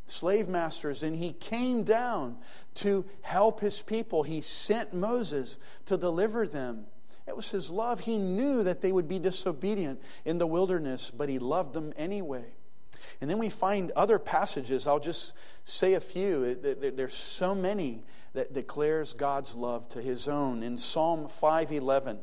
[0.09, 2.37] slave masters, and he came down
[2.75, 4.23] to help his people.
[4.23, 6.85] He sent Moses to deliver them.
[7.27, 7.99] It was his love.
[7.99, 12.45] He knew that they would be disobedient in the wilderness, but he loved them anyway.
[13.21, 14.87] And then we find other passages.
[14.87, 16.55] I'll just say a few.
[16.55, 20.63] There's so many that declares God's love to his own.
[20.63, 22.19] In Psalm 511,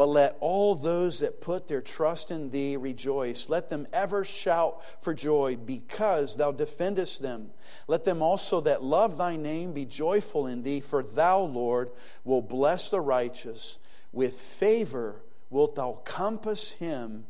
[0.00, 3.50] but let all those that put their trust in thee rejoice.
[3.50, 7.50] Let them ever shout for joy because thou defendest them.
[7.86, 11.90] Let them also that love thy name be joyful in thee, for thou, Lord,
[12.24, 13.78] will bless the righteous.
[14.10, 17.26] With favor wilt thou compass him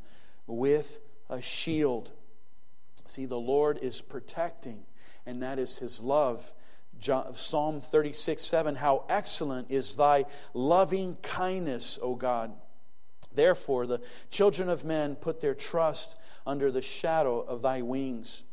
[0.46, 2.12] with a shield.
[3.04, 4.84] See, the Lord is protecting,
[5.26, 6.52] and that is his love.
[7.02, 12.52] Psalm 36 7 How excellent is thy loving kindness, O God.
[13.34, 18.44] Therefore, the children of men put their trust under the shadow of thy wings.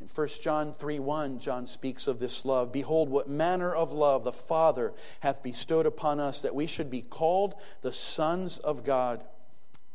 [0.00, 2.70] In 1 John 3 1, John speaks of this love.
[2.70, 7.02] Behold, what manner of love the Father hath bestowed upon us, that we should be
[7.02, 9.24] called the sons of God.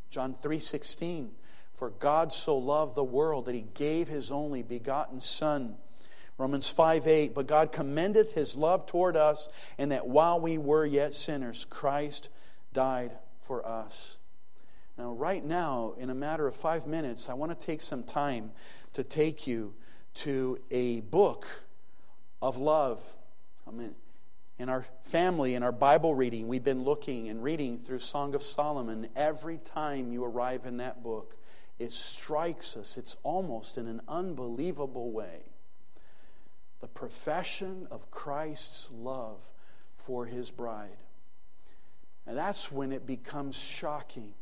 [0.09, 1.31] John 3 16,
[1.73, 5.77] for God so loved the world that he gave his only begotten Son.
[6.41, 10.83] Romans 5 8, but God commendeth his love toward us, and that while we were
[10.83, 12.29] yet sinners, Christ
[12.73, 14.17] died for us.
[14.97, 18.51] Now, right now, in a matter of five minutes, I want to take some time
[18.93, 19.75] to take you
[20.15, 21.45] to a book
[22.41, 22.99] of love.
[23.67, 23.93] I mean,
[24.57, 28.41] in our family, in our Bible reading, we've been looking and reading through Song of
[28.41, 29.09] Solomon.
[29.15, 31.35] Every time you arrive in that book,
[31.77, 32.97] it strikes us.
[32.97, 35.50] It's almost in an unbelievable way.
[36.81, 39.39] The profession of Christ's love
[39.95, 40.97] for his bride.
[42.27, 44.33] And that's when it becomes shocking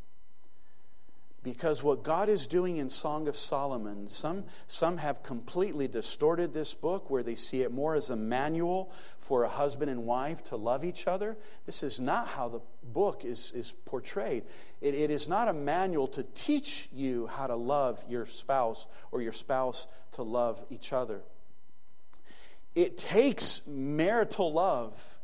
[1.41, 6.73] because what God is doing in Song of Solomon, some, some have completely distorted this
[6.73, 10.57] book where they see it more as a manual for a husband and wife to
[10.57, 11.37] love each other.
[11.65, 14.43] This is not how the book is, is portrayed.
[14.81, 19.21] It, it is not a manual to teach you how to love your spouse or
[19.21, 21.21] your spouse to love each other.
[22.79, 25.19] It takes marital love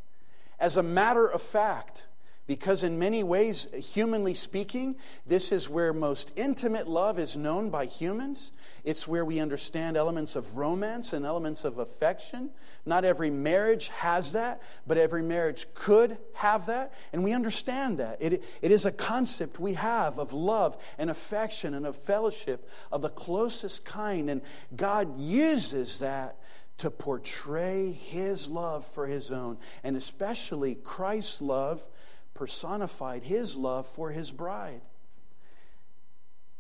[0.60, 2.06] as a matter of fact
[2.48, 7.86] because, in many ways, humanly speaking, this is where most intimate love is known by
[7.86, 8.52] humans.
[8.84, 12.50] It's where we understand elements of romance and elements of affection.
[12.86, 16.94] Not every marriage has that, but every marriage could have that.
[17.14, 18.18] And we understand that.
[18.20, 23.02] It, it is a concept we have of love and affection and of fellowship of
[23.02, 24.30] the closest kind.
[24.30, 24.42] And
[24.76, 26.36] God uses that
[26.78, 31.88] to portray His love for His own, and especially Christ's love
[32.36, 34.82] personified his love for his bride.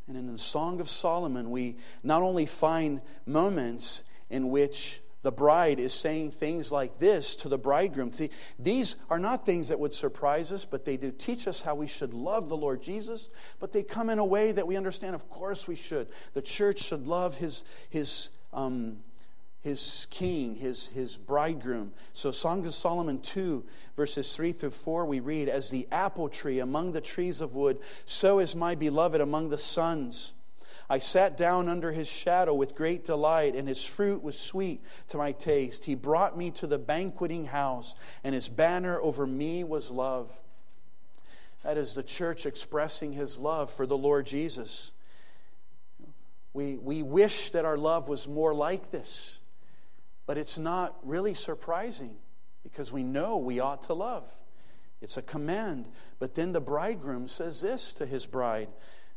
[0.07, 5.79] And in the Song of Solomon, we not only find moments in which the bride
[5.79, 8.11] is saying things like this to the bridegroom.
[8.11, 11.73] See, these are not things that would surprise us, but they do teach us how
[11.73, 13.29] we should love the Lord Jesus.
[13.59, 16.07] But they come in a way that we understand, of course, we should.
[16.33, 18.97] The church should love his, his um,
[19.65, 21.91] his king, his, his bridegroom.
[22.13, 26.59] So, Song of Solomon 2, verses 3 through 4, we read, As the apple tree
[26.59, 30.35] among the trees of wood, so is my beloved among the sons.
[30.87, 35.17] I sat down under his shadow with great delight, and his fruit was sweet to
[35.17, 35.83] my taste.
[35.83, 40.31] He brought me to the banqueting house, and his banner over me was love.
[41.63, 44.91] That is the church expressing his love for the Lord Jesus.
[46.53, 49.41] We, we wish that our love was more like this.
[50.25, 52.15] But it's not really surprising
[52.63, 54.29] because we know we ought to love.
[55.01, 55.87] It's a command.
[56.19, 58.69] But then the bridegroom says this to his bride.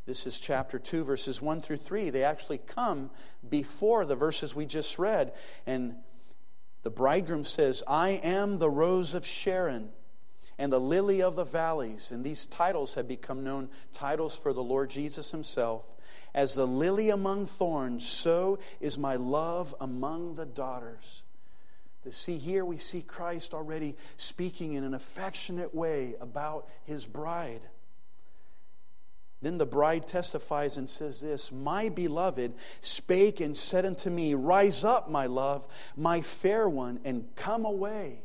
[0.07, 2.11] This is chapter 2, verses 1 through 3.
[2.11, 3.11] They actually come
[3.49, 5.33] before the verses we just read.
[5.67, 5.97] And
[6.83, 9.91] the bridegroom says, I am the rose of Sharon
[10.59, 12.11] and the lily of the valleys.
[12.11, 15.85] And these titles have become known titles for the Lord Jesus himself.
[16.35, 21.23] As the lily among thorns, so is my love among the daughters.
[22.05, 27.63] To see here, we see Christ already speaking in an affectionate way about his bride.
[29.41, 34.85] Then the bride testifies and says this My beloved spake and said unto me, Rise
[34.85, 38.23] up, my love, my fair one, and come away.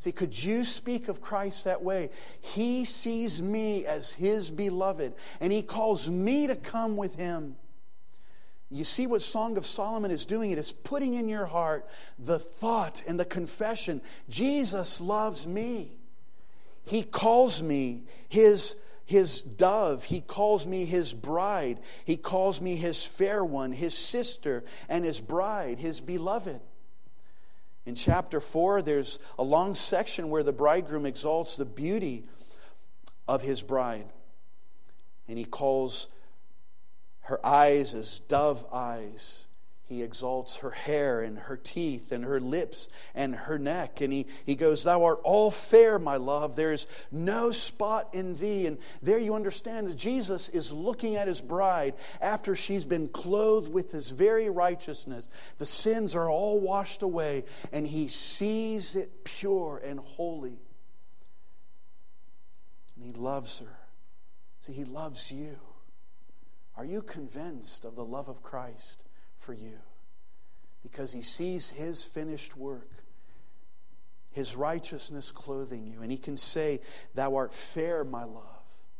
[0.00, 2.08] See, could you speak of Christ that way?
[2.40, 7.56] He sees me as his beloved, and he calls me to come with him.
[8.70, 10.52] You see what Song of Solomon is doing?
[10.52, 11.86] It is putting in your heart
[12.18, 14.00] the thought and the confession
[14.30, 15.98] Jesus loves me.
[16.86, 20.04] He calls me his, his dove.
[20.04, 21.80] He calls me his bride.
[22.06, 26.60] He calls me his fair one, his sister, and his bride, his beloved.
[27.86, 32.24] In chapter 4, there's a long section where the bridegroom exalts the beauty
[33.26, 34.08] of his bride.
[35.28, 36.08] And he calls
[37.22, 39.46] her eyes as dove eyes.
[39.90, 44.00] He exalts her hair and her teeth and her lips and her neck.
[44.00, 46.54] And he, he goes, Thou art all fair, my love.
[46.54, 48.68] There is no spot in thee.
[48.68, 53.72] And there you understand that Jesus is looking at his bride after she's been clothed
[53.72, 55.28] with his very righteousness.
[55.58, 60.60] The sins are all washed away, and he sees it pure and holy.
[62.94, 63.76] And he loves her.
[64.60, 65.58] See, he loves you.
[66.76, 69.02] Are you convinced of the love of Christ?
[69.40, 69.78] For you
[70.82, 72.88] because he sees his finished work,
[74.30, 76.02] his righteousness clothing you.
[76.02, 76.80] And he can say,
[77.14, 78.44] Thou art fair, my love.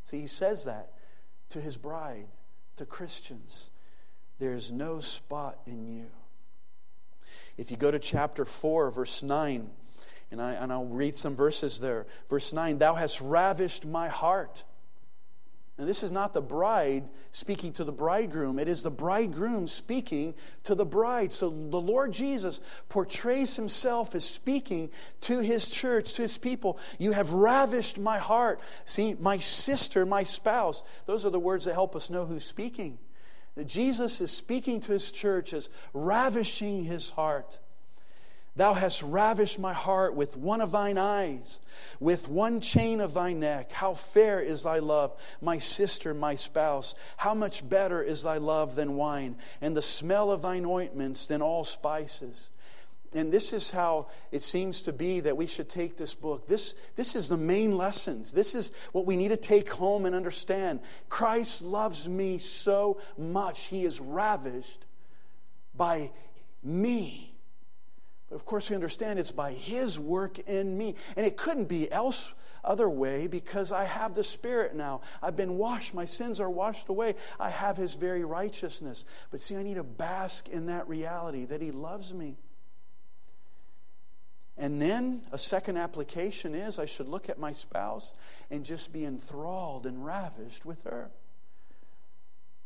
[0.03, 0.91] See, he says that
[1.49, 2.27] to his bride,
[2.77, 3.71] to Christians.
[4.39, 6.07] There is no spot in you.
[7.57, 9.69] If you go to chapter 4, verse 9,
[10.31, 12.07] and, I, and I'll read some verses there.
[12.29, 14.63] Verse 9, Thou hast ravished my heart
[15.81, 20.35] and this is not the bride speaking to the bridegroom, it is the bridegroom speaking
[20.65, 21.31] to the bride.
[21.31, 26.77] So the Lord Jesus portrays himself as speaking to his church, to his people.
[26.99, 28.61] You have ravished my heart.
[28.85, 30.83] See, my sister, my spouse.
[31.07, 32.99] Those are the words that help us know who's speaking.
[33.65, 37.59] Jesus is speaking to his church as ravishing his heart.
[38.55, 41.59] Thou hast ravished my heart with one of thine eyes,
[42.01, 43.71] with one chain of thy neck.
[43.71, 46.93] How fair is thy love, my sister, my spouse.
[47.15, 51.41] How much better is thy love than wine, and the smell of thine ointments than
[51.41, 52.51] all spices.
[53.13, 56.47] And this is how it seems to be that we should take this book.
[56.47, 58.31] This, this is the main lessons.
[58.31, 60.79] This is what we need to take home and understand.
[61.09, 64.85] Christ loves me so much, he is ravished
[65.75, 66.11] by
[66.63, 67.30] me.
[68.31, 70.95] Of course, we understand it's by His work in me.
[71.15, 75.01] And it couldn't be else other way because I have the Spirit now.
[75.21, 75.93] I've been washed.
[75.93, 77.15] My sins are washed away.
[77.39, 79.05] I have His very righteousness.
[79.31, 82.37] But see, I need to bask in that reality that He loves me.
[84.57, 88.13] And then a second application is I should look at my spouse
[88.49, 91.09] and just be enthralled and ravished with her.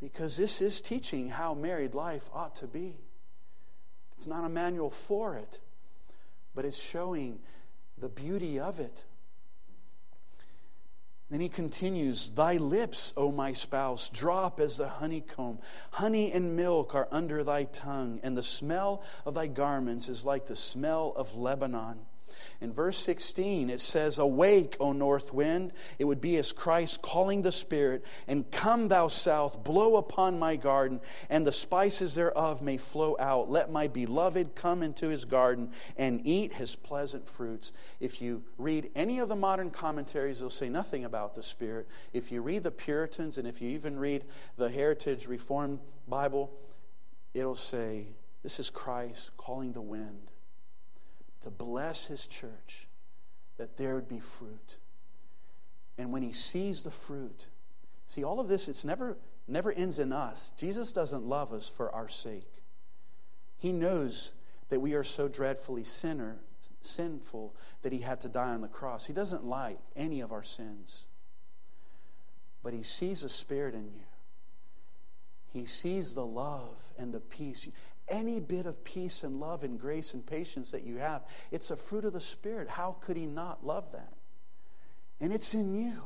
[0.01, 2.97] Because this is teaching how married life ought to be.
[4.17, 5.59] It's not a manual for it,
[6.53, 7.39] but it's showing
[7.97, 9.03] the beauty of it.
[11.29, 15.59] Then he continues, Thy lips, O my spouse, drop as the honeycomb.
[15.91, 20.45] Honey and milk are under thy tongue, and the smell of thy garments is like
[20.45, 22.05] the smell of Lebanon.
[22.61, 25.73] In verse 16, it says, Awake, O north wind.
[25.99, 30.55] It would be as Christ calling the Spirit, and come, thou south, blow upon my
[30.55, 33.49] garden, and the spices thereof may flow out.
[33.49, 37.71] Let my beloved come into his garden and eat his pleasant fruits.
[37.99, 41.87] If you read any of the modern commentaries, they'll say nothing about the Spirit.
[42.13, 44.25] If you read the Puritans, and if you even read
[44.57, 46.51] the Heritage Reformed Bible,
[47.33, 48.07] it'll say,
[48.43, 50.31] This is Christ calling the wind
[51.41, 52.87] to bless his church
[53.57, 54.77] that there would be fruit.
[55.97, 57.47] And when he sees the fruit,
[58.07, 59.17] see all of this it's never
[59.47, 60.51] never ends in us.
[60.57, 62.51] Jesus doesn't love us for our sake.
[63.57, 64.33] He knows
[64.69, 66.37] that we are so dreadfully sinner
[66.85, 69.05] sinful that he had to die on the cross.
[69.05, 71.07] He doesn't like any of our sins.
[72.63, 74.03] But he sees a spirit in you.
[75.51, 77.67] He sees the love and the peace
[78.07, 81.75] any bit of peace and love and grace and patience that you have, it's a
[81.75, 82.69] fruit of the Spirit.
[82.69, 84.13] How could He not love that?
[85.19, 86.03] And it's in you.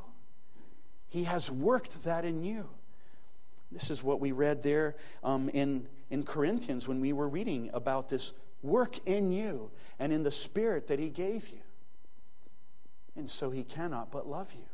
[1.10, 2.70] He has worked that in you.
[3.72, 8.10] This is what we read there um, in, in Corinthians when we were reading about
[8.10, 11.62] this work in you and in the Spirit that He gave you.
[13.16, 14.66] And so He cannot but love you.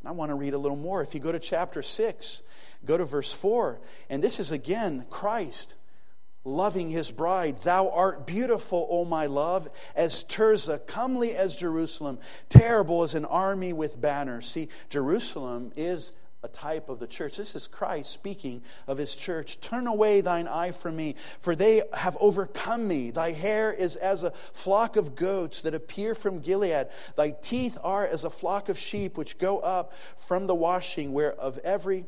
[0.00, 1.02] And I want to read a little more.
[1.02, 2.42] If you go to chapter 6,
[2.84, 5.74] go to verse 4, and this is again Christ
[6.46, 7.60] loving his bride.
[7.62, 12.18] Thou art beautiful, O my love, as Tirzah, comely as Jerusalem,
[12.48, 14.46] terrible as an army with banners.
[14.48, 17.36] See, Jerusalem is a type of the church.
[17.36, 19.60] This is Christ speaking of his church.
[19.60, 23.10] Turn away thine eye from me, for they have overcome me.
[23.10, 26.88] Thy hair is as a flock of goats that appear from Gilead.
[27.16, 31.32] Thy teeth are as a flock of sheep which go up from the washing, where
[31.32, 32.04] of every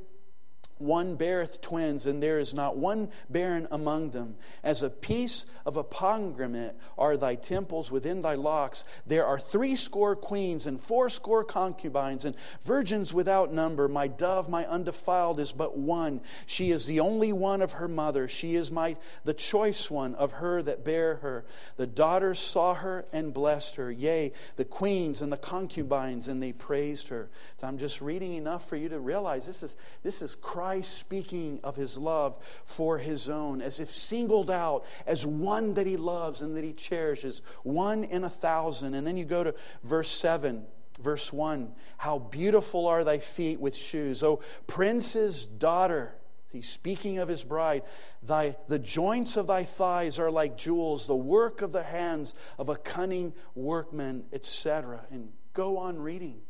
[0.78, 4.36] one beareth twins, and there is not one barren among them.
[4.62, 8.84] As a piece of a pomegranate are thy temples within thy locks.
[9.06, 13.88] There are threescore queens and fourscore concubines, and virgins without number.
[13.88, 16.20] My dove, my undefiled, is but one.
[16.46, 18.28] She is the only one of her mother.
[18.28, 21.44] She is my the choice one of her that bare her.
[21.76, 23.90] The daughters saw her and blessed her.
[23.90, 27.28] Yea, the queens and the concubines, and they praised her.
[27.56, 31.60] So I'm just reading enough for you to realize this is this is Christ Speaking
[31.64, 36.42] of his love for his own, as if singled out as one that he loves
[36.42, 38.94] and that he cherishes, one in a thousand.
[38.94, 40.66] And then you go to verse 7.
[41.00, 46.14] Verse 1 How beautiful are thy feet with shoes, O prince's daughter.
[46.50, 47.82] He's speaking of his bride.
[48.22, 52.68] Thy, the joints of thy thighs are like jewels, the work of the hands of
[52.68, 55.06] a cunning workman, etc.
[55.10, 56.40] And go on reading.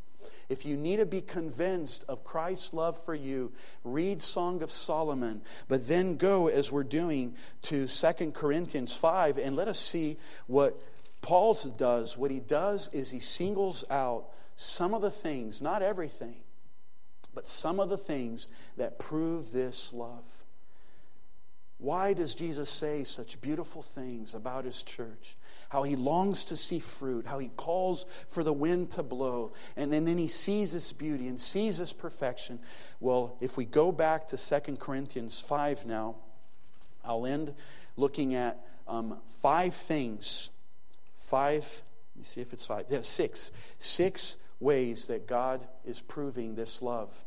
[0.48, 3.52] If you need to be convinced of Christ's love for you,
[3.84, 9.56] read Song of Solomon, but then go, as we're doing, to 2 Corinthians 5, and
[9.56, 10.80] let us see what
[11.20, 12.16] Paul does.
[12.16, 14.26] What he does is he singles out
[14.56, 16.36] some of the things, not everything,
[17.34, 20.24] but some of the things that prove this love.
[21.78, 25.36] Why does Jesus say such beautiful things about his church?
[25.68, 29.92] How he longs to see fruit, how he calls for the wind to blow, and
[29.92, 32.58] then, then he sees this beauty and sees this perfection.
[33.00, 36.16] Well, if we go back to 2 Corinthians 5 now,
[37.04, 37.54] I'll end
[37.96, 40.50] looking at um, five things.
[41.14, 41.82] Five,
[42.14, 42.86] let me see if it's five.
[42.88, 43.52] Yeah, six.
[43.78, 47.24] Six ways that God is proving this love.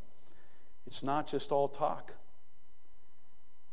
[0.87, 2.13] It's not just all talk.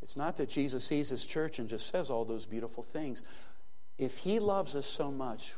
[0.02, 3.22] It's not that Jesus sees his church and just says all those beautiful things.
[3.98, 5.54] If he loves us so much,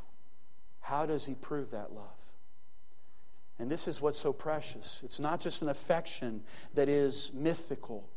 [0.80, 2.04] how does he prove that love?
[3.58, 5.02] And this is what's so precious.
[5.04, 6.42] It's not just an affection
[6.74, 8.08] that is mythical,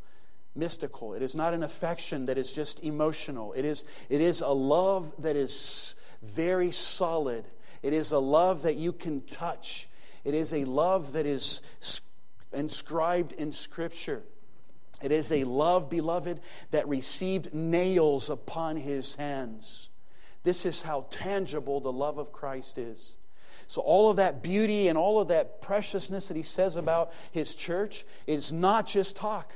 [0.55, 1.13] mystical.
[1.13, 3.51] It is not an affection that is just emotional.
[3.53, 7.43] It is, it is a love that is very solid
[7.83, 9.89] it is a love that you can touch.
[10.23, 11.61] It is a love that is
[12.53, 14.23] inscribed in Scripture.
[15.01, 16.39] It is a love, beloved,
[16.71, 19.89] that received nails upon his hands.
[20.43, 23.17] This is how tangible the love of Christ is.
[23.67, 27.55] So, all of that beauty and all of that preciousness that he says about his
[27.55, 29.53] church is not just talk.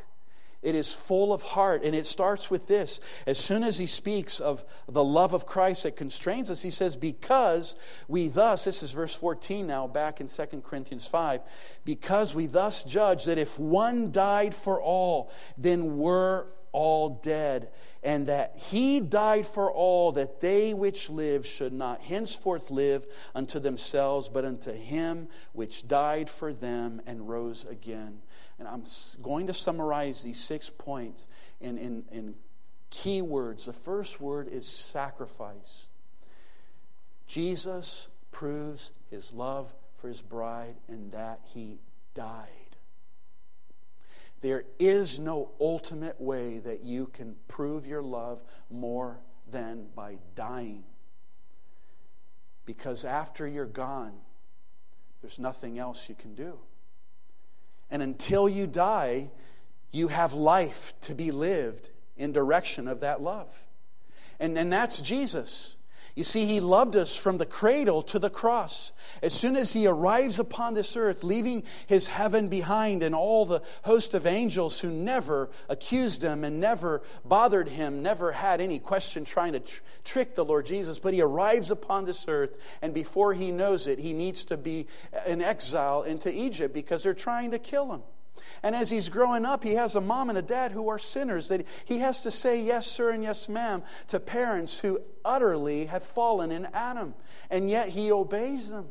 [0.63, 1.83] It is full of heart.
[1.83, 2.99] And it starts with this.
[3.25, 6.95] As soon as he speaks of the love of Christ that constrains us, he says,
[6.97, 7.75] Because
[8.07, 11.41] we thus, this is verse 14 now, back in 2 Corinthians 5,
[11.85, 17.69] because we thus judge that if one died for all, then we're all dead.
[18.03, 23.59] And that he died for all, that they which live should not henceforth live unto
[23.59, 28.19] themselves, but unto him which died for them and rose again.
[28.59, 28.83] And I'm
[29.21, 31.27] going to summarize these six points
[31.61, 32.35] in, in, in
[32.89, 33.65] key words.
[33.65, 35.89] The first word is sacrifice.
[37.27, 41.79] Jesus proves his love for his bride in that he
[42.13, 42.47] died.
[44.41, 49.19] There is no ultimate way that you can prove your love more
[49.49, 50.83] than by dying.
[52.65, 54.13] Because after you're gone,
[55.21, 56.59] there's nothing else you can do.
[57.89, 59.29] And until you die,
[59.91, 63.55] you have life to be lived in direction of that love.
[64.39, 65.77] And, and that's Jesus.
[66.17, 68.91] You see, he loved us from the cradle to the cross.
[69.21, 73.61] As soon as he arrives upon this earth, leaving his heaven behind and all the
[73.83, 79.25] host of angels who never accused him and never bothered him, never had any question
[79.25, 83.35] trying to tr- trick the Lord Jesus, but he arrives upon this earth, and before
[83.35, 87.51] he knows it, he needs to be uh, in exile into Egypt because they're trying
[87.51, 88.01] to kill him.
[88.63, 91.47] And as he's growing up, he has a mom and a dad who are sinners.
[91.47, 96.03] That he has to say yes, sir, and yes, ma'am to parents who utterly have
[96.03, 97.13] fallen in Adam.
[97.49, 98.87] And yet he obeys them.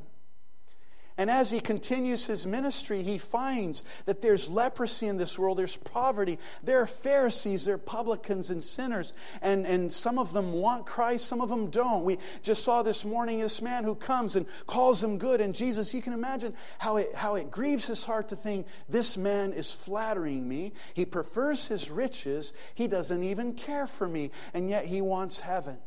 [1.19, 5.77] And as he continues his ministry, he finds that there's leprosy in this world, there's
[5.77, 10.85] poverty, there are Pharisees, there are publicans and sinners, and, and some of them want
[10.85, 12.05] Christ, some of them don't.
[12.05, 15.95] We just saw this morning this man who comes and calls him good, and Jesus,
[15.95, 19.73] you can imagine how it, how it grieves his heart to think, this man is
[19.73, 20.75] flattering me.
[20.93, 25.79] He prefers his riches, he doesn't even care for me, and yet he wants heaven.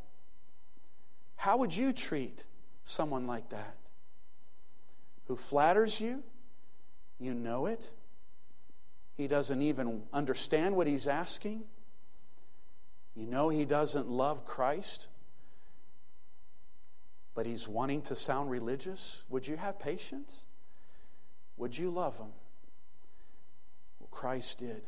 [1.36, 2.46] How would you treat
[2.84, 3.76] someone like that?
[5.30, 6.24] Who flatters you.
[7.20, 7.92] You know it.
[9.16, 11.64] He doesn't even understand what he's asking.
[13.16, 15.08] You know he doesn't love Christ,
[17.36, 19.24] but he's wanting to sound religious.
[19.30, 20.46] Would you have patience?
[21.58, 22.32] Would you love him?
[24.00, 24.82] Well, Christ did.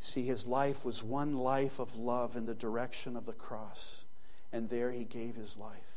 [0.00, 4.06] See, his life was one life of love in the direction of the cross,
[4.52, 5.91] and there he gave his life.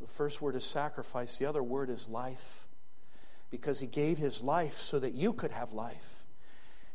[0.00, 2.66] So the first word is sacrifice, the other word is life.
[3.50, 6.24] Because he gave his life so that you could have life.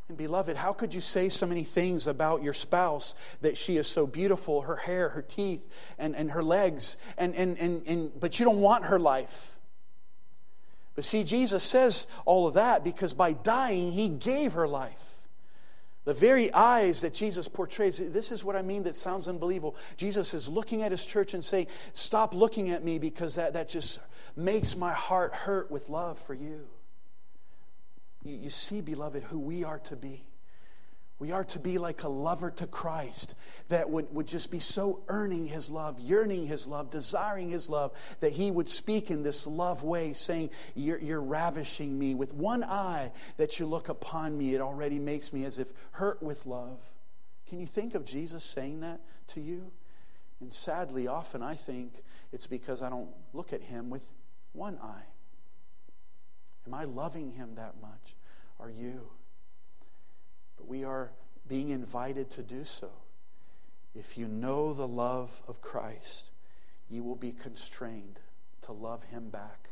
[0.08, 3.88] And beloved, how could you say so many things about your spouse that she is
[3.88, 5.68] so beautiful, her hair, her teeth,
[5.99, 9.56] and, and her legs, and, and, and, and, but you don't want her life?
[10.95, 15.14] But see, Jesus says all of that because by dying, he gave her life.
[16.06, 19.76] The very eyes that Jesus portrays, this is what I mean that sounds unbelievable.
[19.97, 23.70] Jesus is looking at his church and saying, Stop looking at me because that, that
[23.70, 23.99] just
[24.36, 26.68] makes my heart hurt with love for you.
[28.24, 30.24] You, you see, beloved, who we are to be.
[31.18, 33.36] We are to be like a lover to Christ
[33.70, 37.93] that would, would just be so earning his love, yearning his love, desiring his love,
[38.20, 42.16] that he would speak in this love way, saying, You're, you're ravishing me.
[42.16, 46.22] With one eye that you look upon me, it already makes me as if hurt
[46.22, 46.80] with love.
[47.47, 49.72] Can you think of Jesus saying that to you?
[50.41, 52.03] And sadly, often I think
[52.34, 54.11] it's because I don't look at him with
[54.51, 55.05] one eye.
[56.68, 58.18] Am I loving him that much?
[58.59, 59.09] Are you?
[60.68, 61.11] We are
[61.47, 62.89] being invited to do so.
[63.93, 66.32] If you know the love of Christ,
[66.89, 68.20] you will be constrained
[68.63, 69.70] to love him back.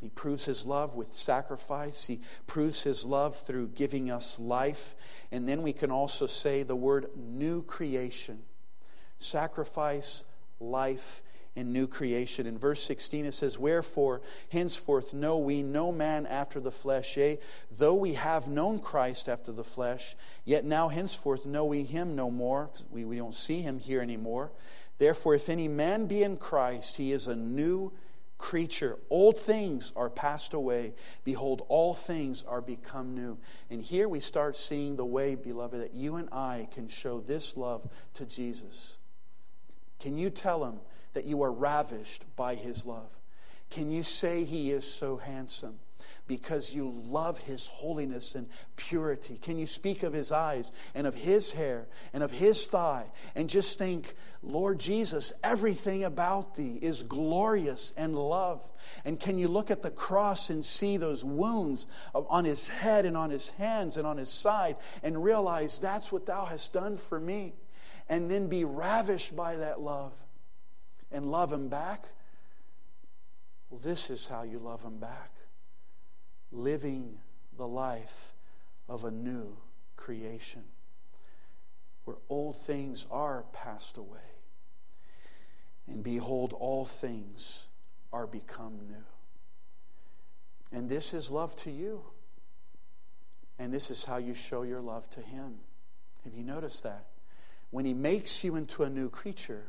[0.00, 2.04] He proves his love with sacrifice.
[2.04, 4.94] He proves his love through giving us life.
[5.32, 8.42] And then we can also say the word new creation
[9.20, 10.22] sacrifice,
[10.60, 11.22] life,
[11.58, 12.46] in new creation.
[12.46, 17.38] In verse 16, it says, Wherefore, henceforth know we no man after the flesh, yea,
[17.72, 22.30] though we have known Christ after the flesh, yet now henceforth know we him no
[22.30, 22.70] more.
[22.90, 24.52] We, we don't see him here anymore.
[24.98, 27.92] Therefore, if any man be in Christ, he is a new
[28.38, 28.96] creature.
[29.10, 30.94] Old things are passed away.
[31.24, 33.36] Behold, all things are become new.
[33.68, 37.56] And here we start seeing the way, beloved, that you and I can show this
[37.56, 38.98] love to Jesus.
[39.98, 40.78] Can you tell him
[41.18, 43.10] that you are ravished by his love?
[43.70, 45.80] Can you say he is so handsome?
[46.28, 48.46] because you love his holiness and
[48.76, 49.38] purity?
[49.40, 53.48] Can you speak of his eyes and of his hair and of his thigh and
[53.48, 58.70] just think, Lord Jesus, everything about thee is glorious and love?
[59.04, 63.16] And can you look at the cross and see those wounds on his head and
[63.16, 67.18] on his hands and on his side and realize that's what thou hast done for
[67.18, 67.54] me?
[68.10, 70.12] And then be ravished by that love
[71.10, 72.04] and love him back?
[73.70, 75.30] Well, this is how you love him back
[76.50, 77.18] living
[77.56, 78.32] the life
[78.88, 79.56] of a new
[79.96, 80.64] creation
[82.04, 84.18] where old things are passed away.
[85.86, 87.66] And behold, all things
[88.12, 89.04] are become new.
[90.72, 92.02] And this is love to you.
[93.58, 95.54] And this is how you show your love to Him.
[96.24, 97.06] Have you noticed that?
[97.70, 99.64] When He makes you into a new creature,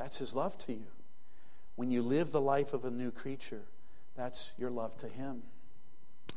[0.00, 0.86] that's His love to you.
[1.76, 3.60] When you live the life of a new creature,
[4.16, 5.42] that's your love to Him.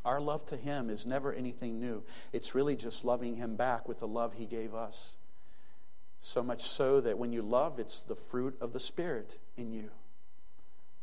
[0.03, 2.03] Our love to Him is never anything new.
[2.33, 5.15] It's really just loving Him back with the love He gave us.
[6.19, 9.91] So much so that when you love, it's the fruit of the Spirit in you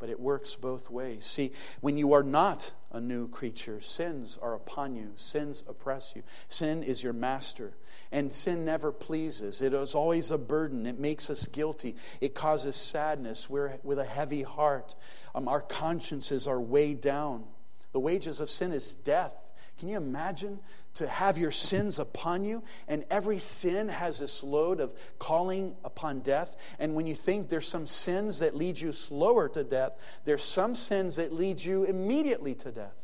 [0.00, 1.24] but it works both ways.
[1.24, 6.24] See, when you are not a new creature, sins are upon you, sins oppress you.
[6.48, 7.74] Sin is your master,
[8.10, 9.60] and sin never pleases.
[9.60, 13.48] It is always a burden, it makes us guilty, it causes sadness.
[13.48, 14.96] We're with a heavy heart,
[15.34, 17.44] um, our consciences are weighed down.
[17.92, 19.34] The wages of sin is death.
[19.78, 20.60] Can you imagine
[20.94, 22.62] to have your sins upon you?
[22.88, 26.56] And every sin has this load of calling upon death.
[26.78, 29.92] And when you think there's some sins that lead you slower to death,
[30.24, 32.96] there's some sins that lead you immediately to death.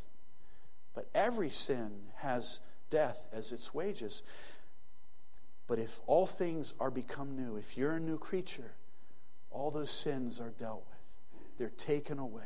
[0.95, 2.61] But every sin has
[2.91, 4.23] death as its wages.
[5.67, 8.73] But if all things are become new, if you're a new creature,
[9.51, 10.97] all those sins are dealt with.
[11.59, 12.43] They're taken away.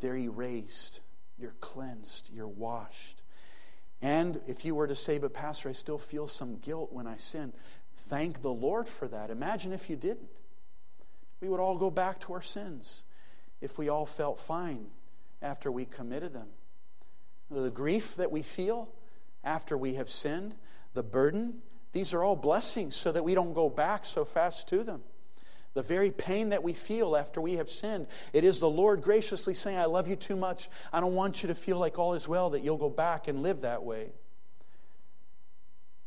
[0.00, 1.00] They're erased.
[1.38, 3.22] You're cleansed, you're washed.
[4.00, 7.16] And if you were to say, but Pastor, I still feel some guilt when I
[7.16, 7.52] sin,
[7.94, 9.30] thank the Lord for that.
[9.30, 10.28] Imagine if you didn't.
[11.40, 13.02] We would all go back to our sins
[13.60, 14.86] if we all felt fine
[15.42, 16.48] after we committed them.
[17.50, 18.88] The grief that we feel
[19.42, 20.54] after we have sinned,
[20.94, 21.62] the burden,
[21.92, 25.02] these are all blessings so that we don't go back so fast to them.
[25.74, 29.54] The very pain that we feel after we have sinned, it is the Lord graciously
[29.54, 30.68] saying, I love you too much.
[30.92, 33.42] I don't want you to feel like all is well, that you'll go back and
[33.42, 34.12] live that way.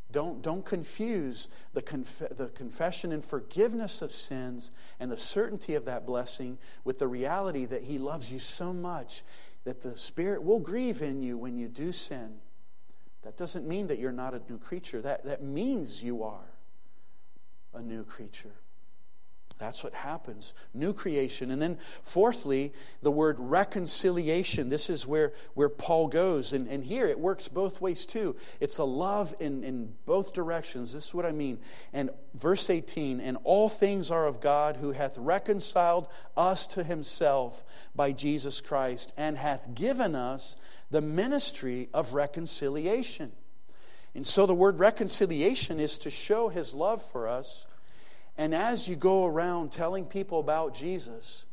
[0.09, 5.85] Don't, don't confuse the, conf- the confession and forgiveness of sins and the certainty of
[5.85, 9.23] that blessing with the reality that He loves you so much
[9.65, 12.35] that the Spirit will grieve in you when you do sin.
[13.23, 16.53] That doesn't mean that you're not a new creature, that, that means you are
[17.73, 18.55] a new creature.
[19.59, 20.53] That's what happens.
[20.73, 21.49] New creation.
[21.49, 24.69] And then, fourthly, the word reconciliation.
[24.69, 26.53] This is where, where Paul goes.
[26.53, 28.35] And, and here it works both ways too.
[28.59, 30.93] It's a love in, in both directions.
[30.93, 31.59] This is what I mean.
[31.91, 37.63] And verse 18 And all things are of God, who hath reconciled us to himself
[37.95, 40.55] by Jesus Christ, and hath given us
[40.91, 43.31] the ministry of reconciliation.
[44.13, 47.65] And so the word reconciliation is to show his love for us
[48.37, 51.45] and as you go around telling people about Jesus,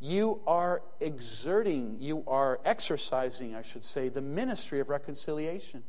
[0.00, 5.84] you are exerting, you are exercising, I should say, the ministry of reconciliation.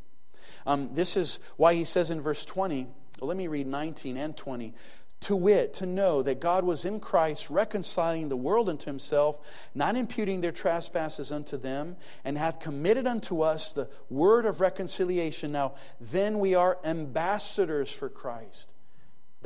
[0.66, 2.88] Um, this is why he says in verse 20,
[3.20, 4.74] well, let me read 19 and 20.
[5.22, 9.40] To wit, to know that God was in Christ reconciling the world unto himself,
[9.74, 15.52] not imputing their trespasses unto them, and hath committed unto us the word of reconciliation.
[15.52, 18.70] Now, then we are ambassadors for Christ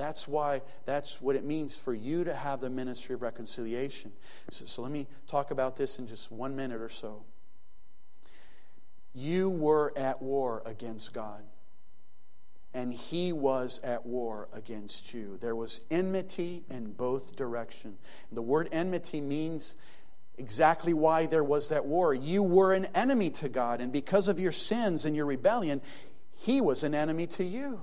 [0.02, 4.12] that's why, that's what it means for you to have the ministry of reconciliation.
[4.50, 7.24] So, so let me talk about this in just one minute or so.
[9.14, 11.44] You were at war against God,
[12.74, 15.38] and He was at war against you.
[15.40, 18.00] There was enmity in both directions.
[18.32, 19.76] The word enmity means
[20.38, 22.14] exactly why there was that war.
[22.14, 25.82] You were an enemy to God, and because of your sins and your rebellion,
[26.38, 27.82] He was an enemy to you.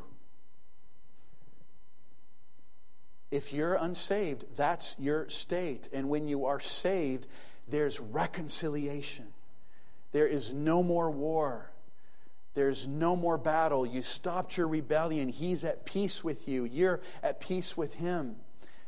[3.30, 5.88] If you're unsaved, that's your state.
[5.92, 7.26] And when you are saved,
[7.68, 9.26] there's reconciliation.
[10.12, 11.70] There is no more war.
[12.54, 13.84] There's no more battle.
[13.84, 15.28] You stopped your rebellion.
[15.28, 16.64] He's at peace with you.
[16.64, 18.36] You're at peace with him.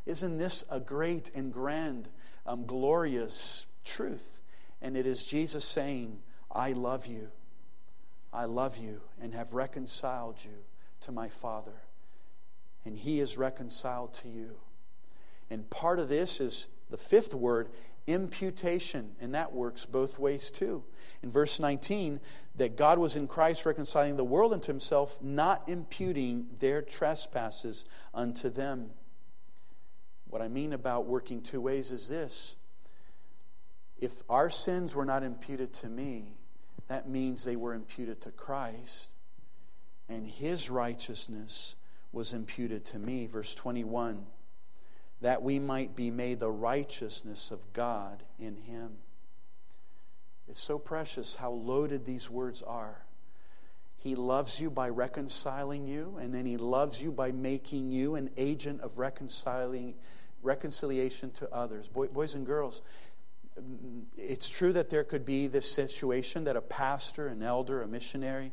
[0.07, 2.09] Isn't this a great and grand,
[2.47, 4.43] um, glorious truth?
[4.80, 6.18] And it is Jesus saying,
[6.51, 7.28] I love you.
[8.32, 10.57] I love you and have reconciled you
[11.03, 11.74] to my Father
[12.85, 14.57] and he is reconciled to you.
[15.51, 17.68] And part of this is the fifth word,
[18.07, 20.83] imputation, and that works both ways too.
[21.22, 22.20] In verse 19,
[22.57, 28.51] that God was in Christ reconciling the world unto himself, not imputing their trespasses unto
[28.51, 28.91] them.
[30.28, 32.57] What I mean about working two ways is this
[34.01, 36.37] if our sins were not imputed to me,
[36.89, 39.11] that means they were imputed to Christ,
[40.09, 41.74] and his righteousness
[42.12, 43.26] was imputed to me.
[43.26, 44.26] Verse 21
[45.22, 48.92] that we might be made the righteousness of God in him.
[50.48, 53.04] It's so precious how loaded these words are.
[53.98, 58.30] He loves you by reconciling you, and then He loves you by making you an
[58.38, 59.94] agent of reconciling,
[60.42, 61.88] reconciliation to others.
[61.88, 62.80] Boy, boys and girls,
[64.16, 68.52] it's true that there could be this situation that a pastor, an elder, a missionary,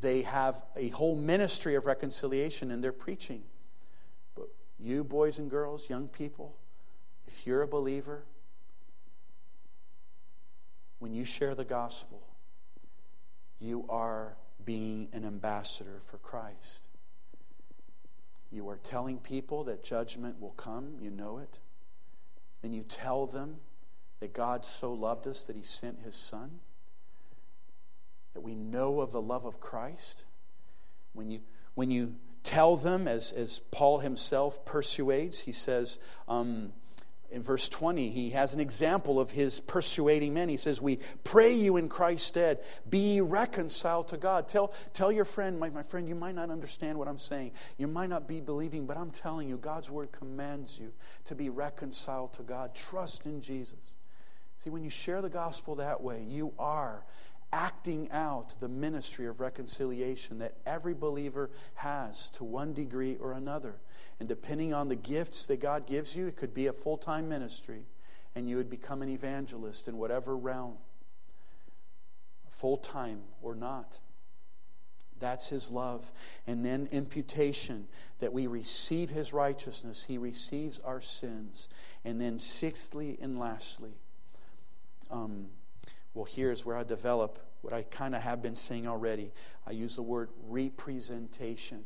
[0.00, 3.42] they have a whole ministry of reconciliation in their preaching.
[4.34, 6.54] But you, boys and girls, young people,
[7.26, 8.24] if you're a believer,
[10.98, 12.22] when you share the gospel,
[13.60, 16.88] you are being an ambassador for Christ.
[18.50, 21.58] You are telling people that judgment will come, you know it.
[22.62, 23.56] Then you tell them
[24.20, 26.60] that God so loved us that he sent his son
[28.38, 30.22] that we know of the love of Christ,
[31.12, 31.40] when you,
[31.74, 32.14] when you
[32.44, 36.72] tell them, as, as Paul himself persuades, he says um,
[37.32, 40.48] in verse 20, he has an example of his persuading men.
[40.48, 44.46] He says, We pray you in Christ's stead, be reconciled to God.
[44.46, 47.50] Tell, tell your friend, my, my friend, you might not understand what I'm saying.
[47.76, 50.92] You might not be believing, but I'm telling you, God's word commands you
[51.24, 52.72] to be reconciled to God.
[52.76, 53.96] Trust in Jesus.
[54.62, 57.02] See, when you share the gospel that way, you are
[57.52, 63.76] acting out the ministry of reconciliation that every believer has to one degree or another.
[64.20, 67.28] And depending on the gifts that God gives you, it could be a full time
[67.28, 67.86] ministry,
[68.34, 70.74] and you would become an evangelist in whatever realm,
[72.50, 73.98] full time or not.
[75.20, 76.12] That's his love.
[76.46, 77.88] And then imputation,
[78.20, 81.68] that we receive his righteousness, he receives our sins.
[82.04, 83.92] And then, sixthly and lastly,
[85.10, 85.46] um,
[86.14, 89.32] well, here's where I develop what I kind of have been saying already.
[89.66, 91.84] I use the word representation.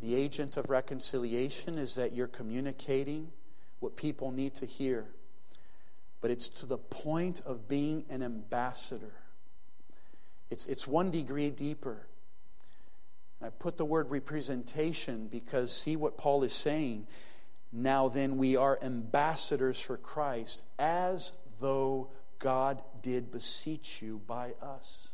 [0.00, 3.30] The agent of reconciliation is that you're communicating
[3.80, 5.06] what people need to hear,
[6.20, 9.12] but it's to the point of being an ambassador.
[10.50, 12.06] It's, it's one degree deeper.
[13.42, 17.06] I put the word representation because see what Paul is saying.
[17.72, 25.08] Now then, we are ambassadors for Christ as though God did beseech you by us.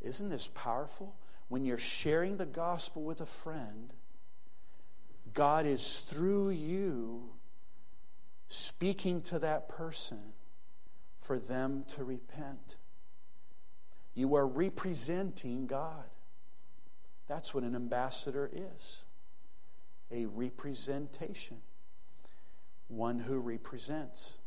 [0.00, 1.14] Isn't this powerful?
[1.48, 3.92] When you're sharing the gospel with a friend,
[5.32, 7.30] God is through you
[8.48, 10.18] speaking to that person
[11.18, 12.76] for them to repent.
[14.14, 16.04] You are representing God.
[17.28, 19.04] That's what an ambassador is
[20.12, 21.56] a representation,
[22.88, 24.38] one who represents.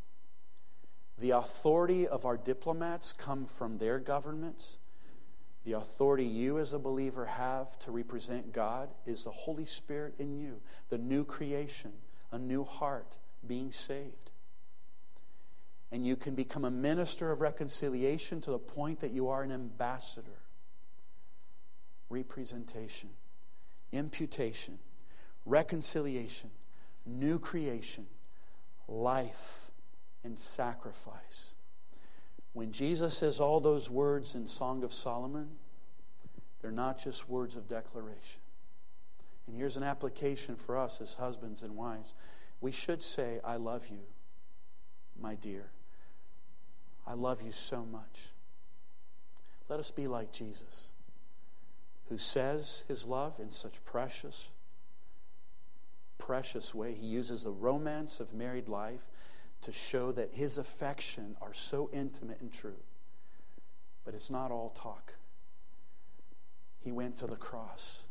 [1.19, 4.77] The authority of our diplomats come from their governments.
[5.65, 10.39] The authority you as a believer have to represent God is the Holy Spirit in
[10.39, 11.91] you, the new creation,
[12.31, 14.31] a new heart being saved.
[15.91, 19.51] And you can become a minister of reconciliation to the point that you are an
[19.51, 20.39] ambassador.
[22.09, 23.09] Representation,
[23.91, 24.79] imputation,
[25.45, 26.49] reconciliation,
[27.05, 28.05] new creation,
[28.87, 29.68] life,
[30.23, 31.55] and sacrifice.
[32.53, 35.49] When Jesus says all those words in Song of Solomon,
[36.61, 38.41] they're not just words of declaration.
[39.47, 42.13] And here's an application for us as husbands and wives.
[42.61, 44.01] We should say, I love you,
[45.19, 45.69] my dear.
[47.07, 48.29] I love you so much.
[49.69, 50.89] Let us be like Jesus,
[52.09, 54.49] who says his love in such precious,
[56.17, 56.93] precious way.
[56.93, 59.07] He uses the romance of married life
[59.61, 62.81] to show that his affection are so intimate and true.
[64.05, 65.13] But it's not all talk.
[66.79, 68.03] He went to the cross.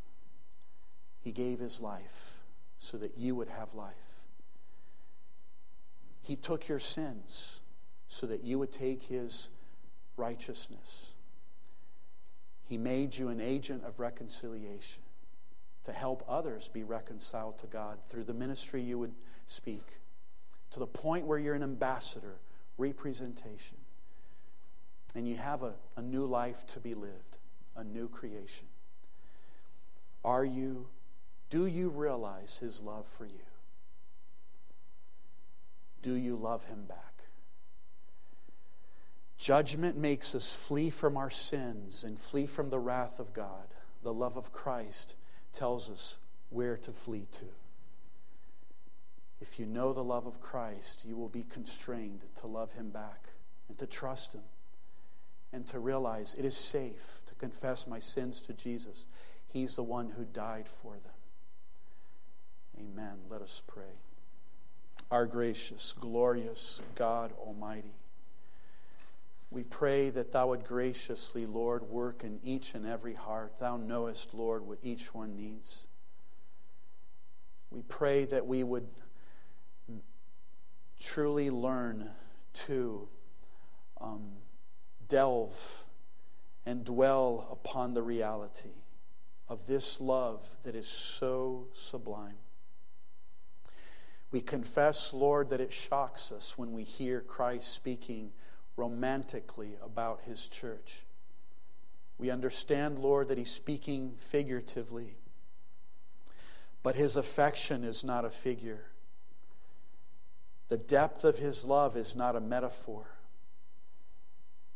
[1.21, 2.45] He gave his life
[2.79, 3.95] so that you would have life.
[6.21, 7.63] He took your sins
[8.09, 9.49] so that you would take his
[10.17, 11.15] righteousness.
[12.65, 15.03] He made you an agent of reconciliation
[15.85, 19.15] to help others be reconciled to God through the ministry you would
[19.47, 19.87] speak,
[20.71, 22.37] to the point where you're an ambassador,
[22.77, 23.77] representation,
[25.15, 27.39] and you have a, a new life to be lived,
[27.77, 28.67] a new creation.
[30.25, 30.87] Are you,
[31.51, 33.33] do you realize his love for you?
[36.03, 37.25] Do you love him back?
[39.39, 43.67] Judgment makes us flee from our sins and flee from the wrath of God.
[44.03, 45.15] The love of Christ
[45.53, 46.19] tells us
[46.51, 47.47] where to flee to.
[49.41, 53.29] If you know the love of Christ, you will be constrained to love him back
[53.69, 54.43] and to trust him
[55.53, 59.07] and to realize it is safe to confess my sins to Jesus.
[59.53, 61.13] He's the one who died for them.
[62.79, 63.17] Amen.
[63.31, 63.95] Let us pray
[65.11, 67.95] our gracious, glorious God Almighty.
[69.51, 73.55] We pray that Thou would graciously, Lord, work in each and every heart.
[73.59, 75.87] Thou knowest, Lord, what each one needs.
[77.71, 78.87] We pray that we would
[81.01, 82.09] truly learn
[82.53, 83.09] to
[84.01, 84.33] um,
[85.09, 85.85] delve
[86.67, 88.75] and dwell upon the reality
[89.49, 92.37] of this love that is so sublime.
[94.31, 98.31] We confess, Lord, that it shocks us when we hear Christ speaking
[98.77, 101.07] romantically about his church.
[102.19, 105.17] We understand, Lord, that he's speaking figuratively,
[106.83, 108.85] but his affection is not a figure.
[110.69, 113.07] The depth of his love is not a metaphor,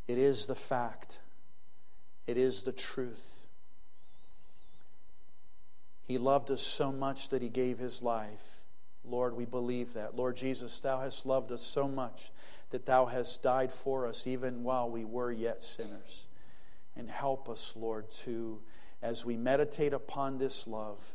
[0.09, 1.19] it is the fact,
[2.27, 3.47] it is the truth.
[6.05, 8.63] He loved us so much that he gave his life.
[9.05, 10.17] Lord, we believe that.
[10.17, 12.31] Lord Jesus, Thou hast loved us so much
[12.71, 16.27] that Thou hast died for us even while we were yet sinners.
[16.97, 18.61] And help us, Lord, to,
[19.01, 21.15] as we meditate upon this love,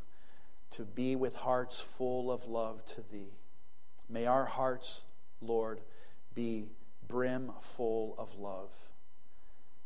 [0.71, 3.33] to be with hearts full of love to Thee.
[4.09, 5.05] May our hearts,
[5.41, 5.81] Lord,
[6.33, 6.69] be
[7.07, 8.71] brim full of love.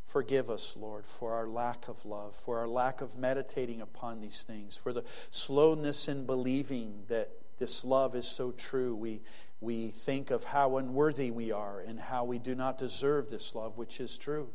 [0.06, 4.44] Forgive us, Lord, for our lack of love, for our lack of meditating upon these
[4.44, 8.94] things, for the slowness in believing that this love is so true.
[8.96, 9.22] We,
[9.62, 13.78] we think of how unworthy we are and how we do not deserve this love,
[13.78, 14.50] which is true.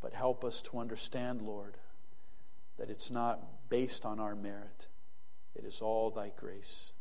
[0.00, 1.76] But help us to understand, Lord,
[2.78, 4.86] that it's not based on our merit,
[5.56, 6.92] it is all thy grace.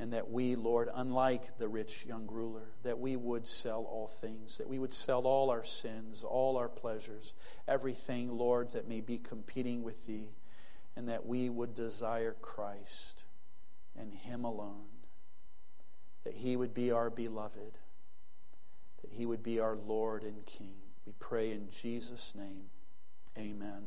[0.00, 4.58] And that we, Lord, unlike the rich young ruler, that we would sell all things,
[4.58, 7.32] that we would sell all our sins, all our pleasures,
[7.68, 10.30] everything, Lord, that may be competing with thee,
[10.96, 13.22] and that we would desire Christ
[13.96, 14.86] and Him alone.
[16.24, 17.78] That He would be our beloved,
[19.02, 20.74] that He would be our Lord and King.
[21.06, 22.64] We pray in Jesus' name.
[23.38, 23.84] Amen.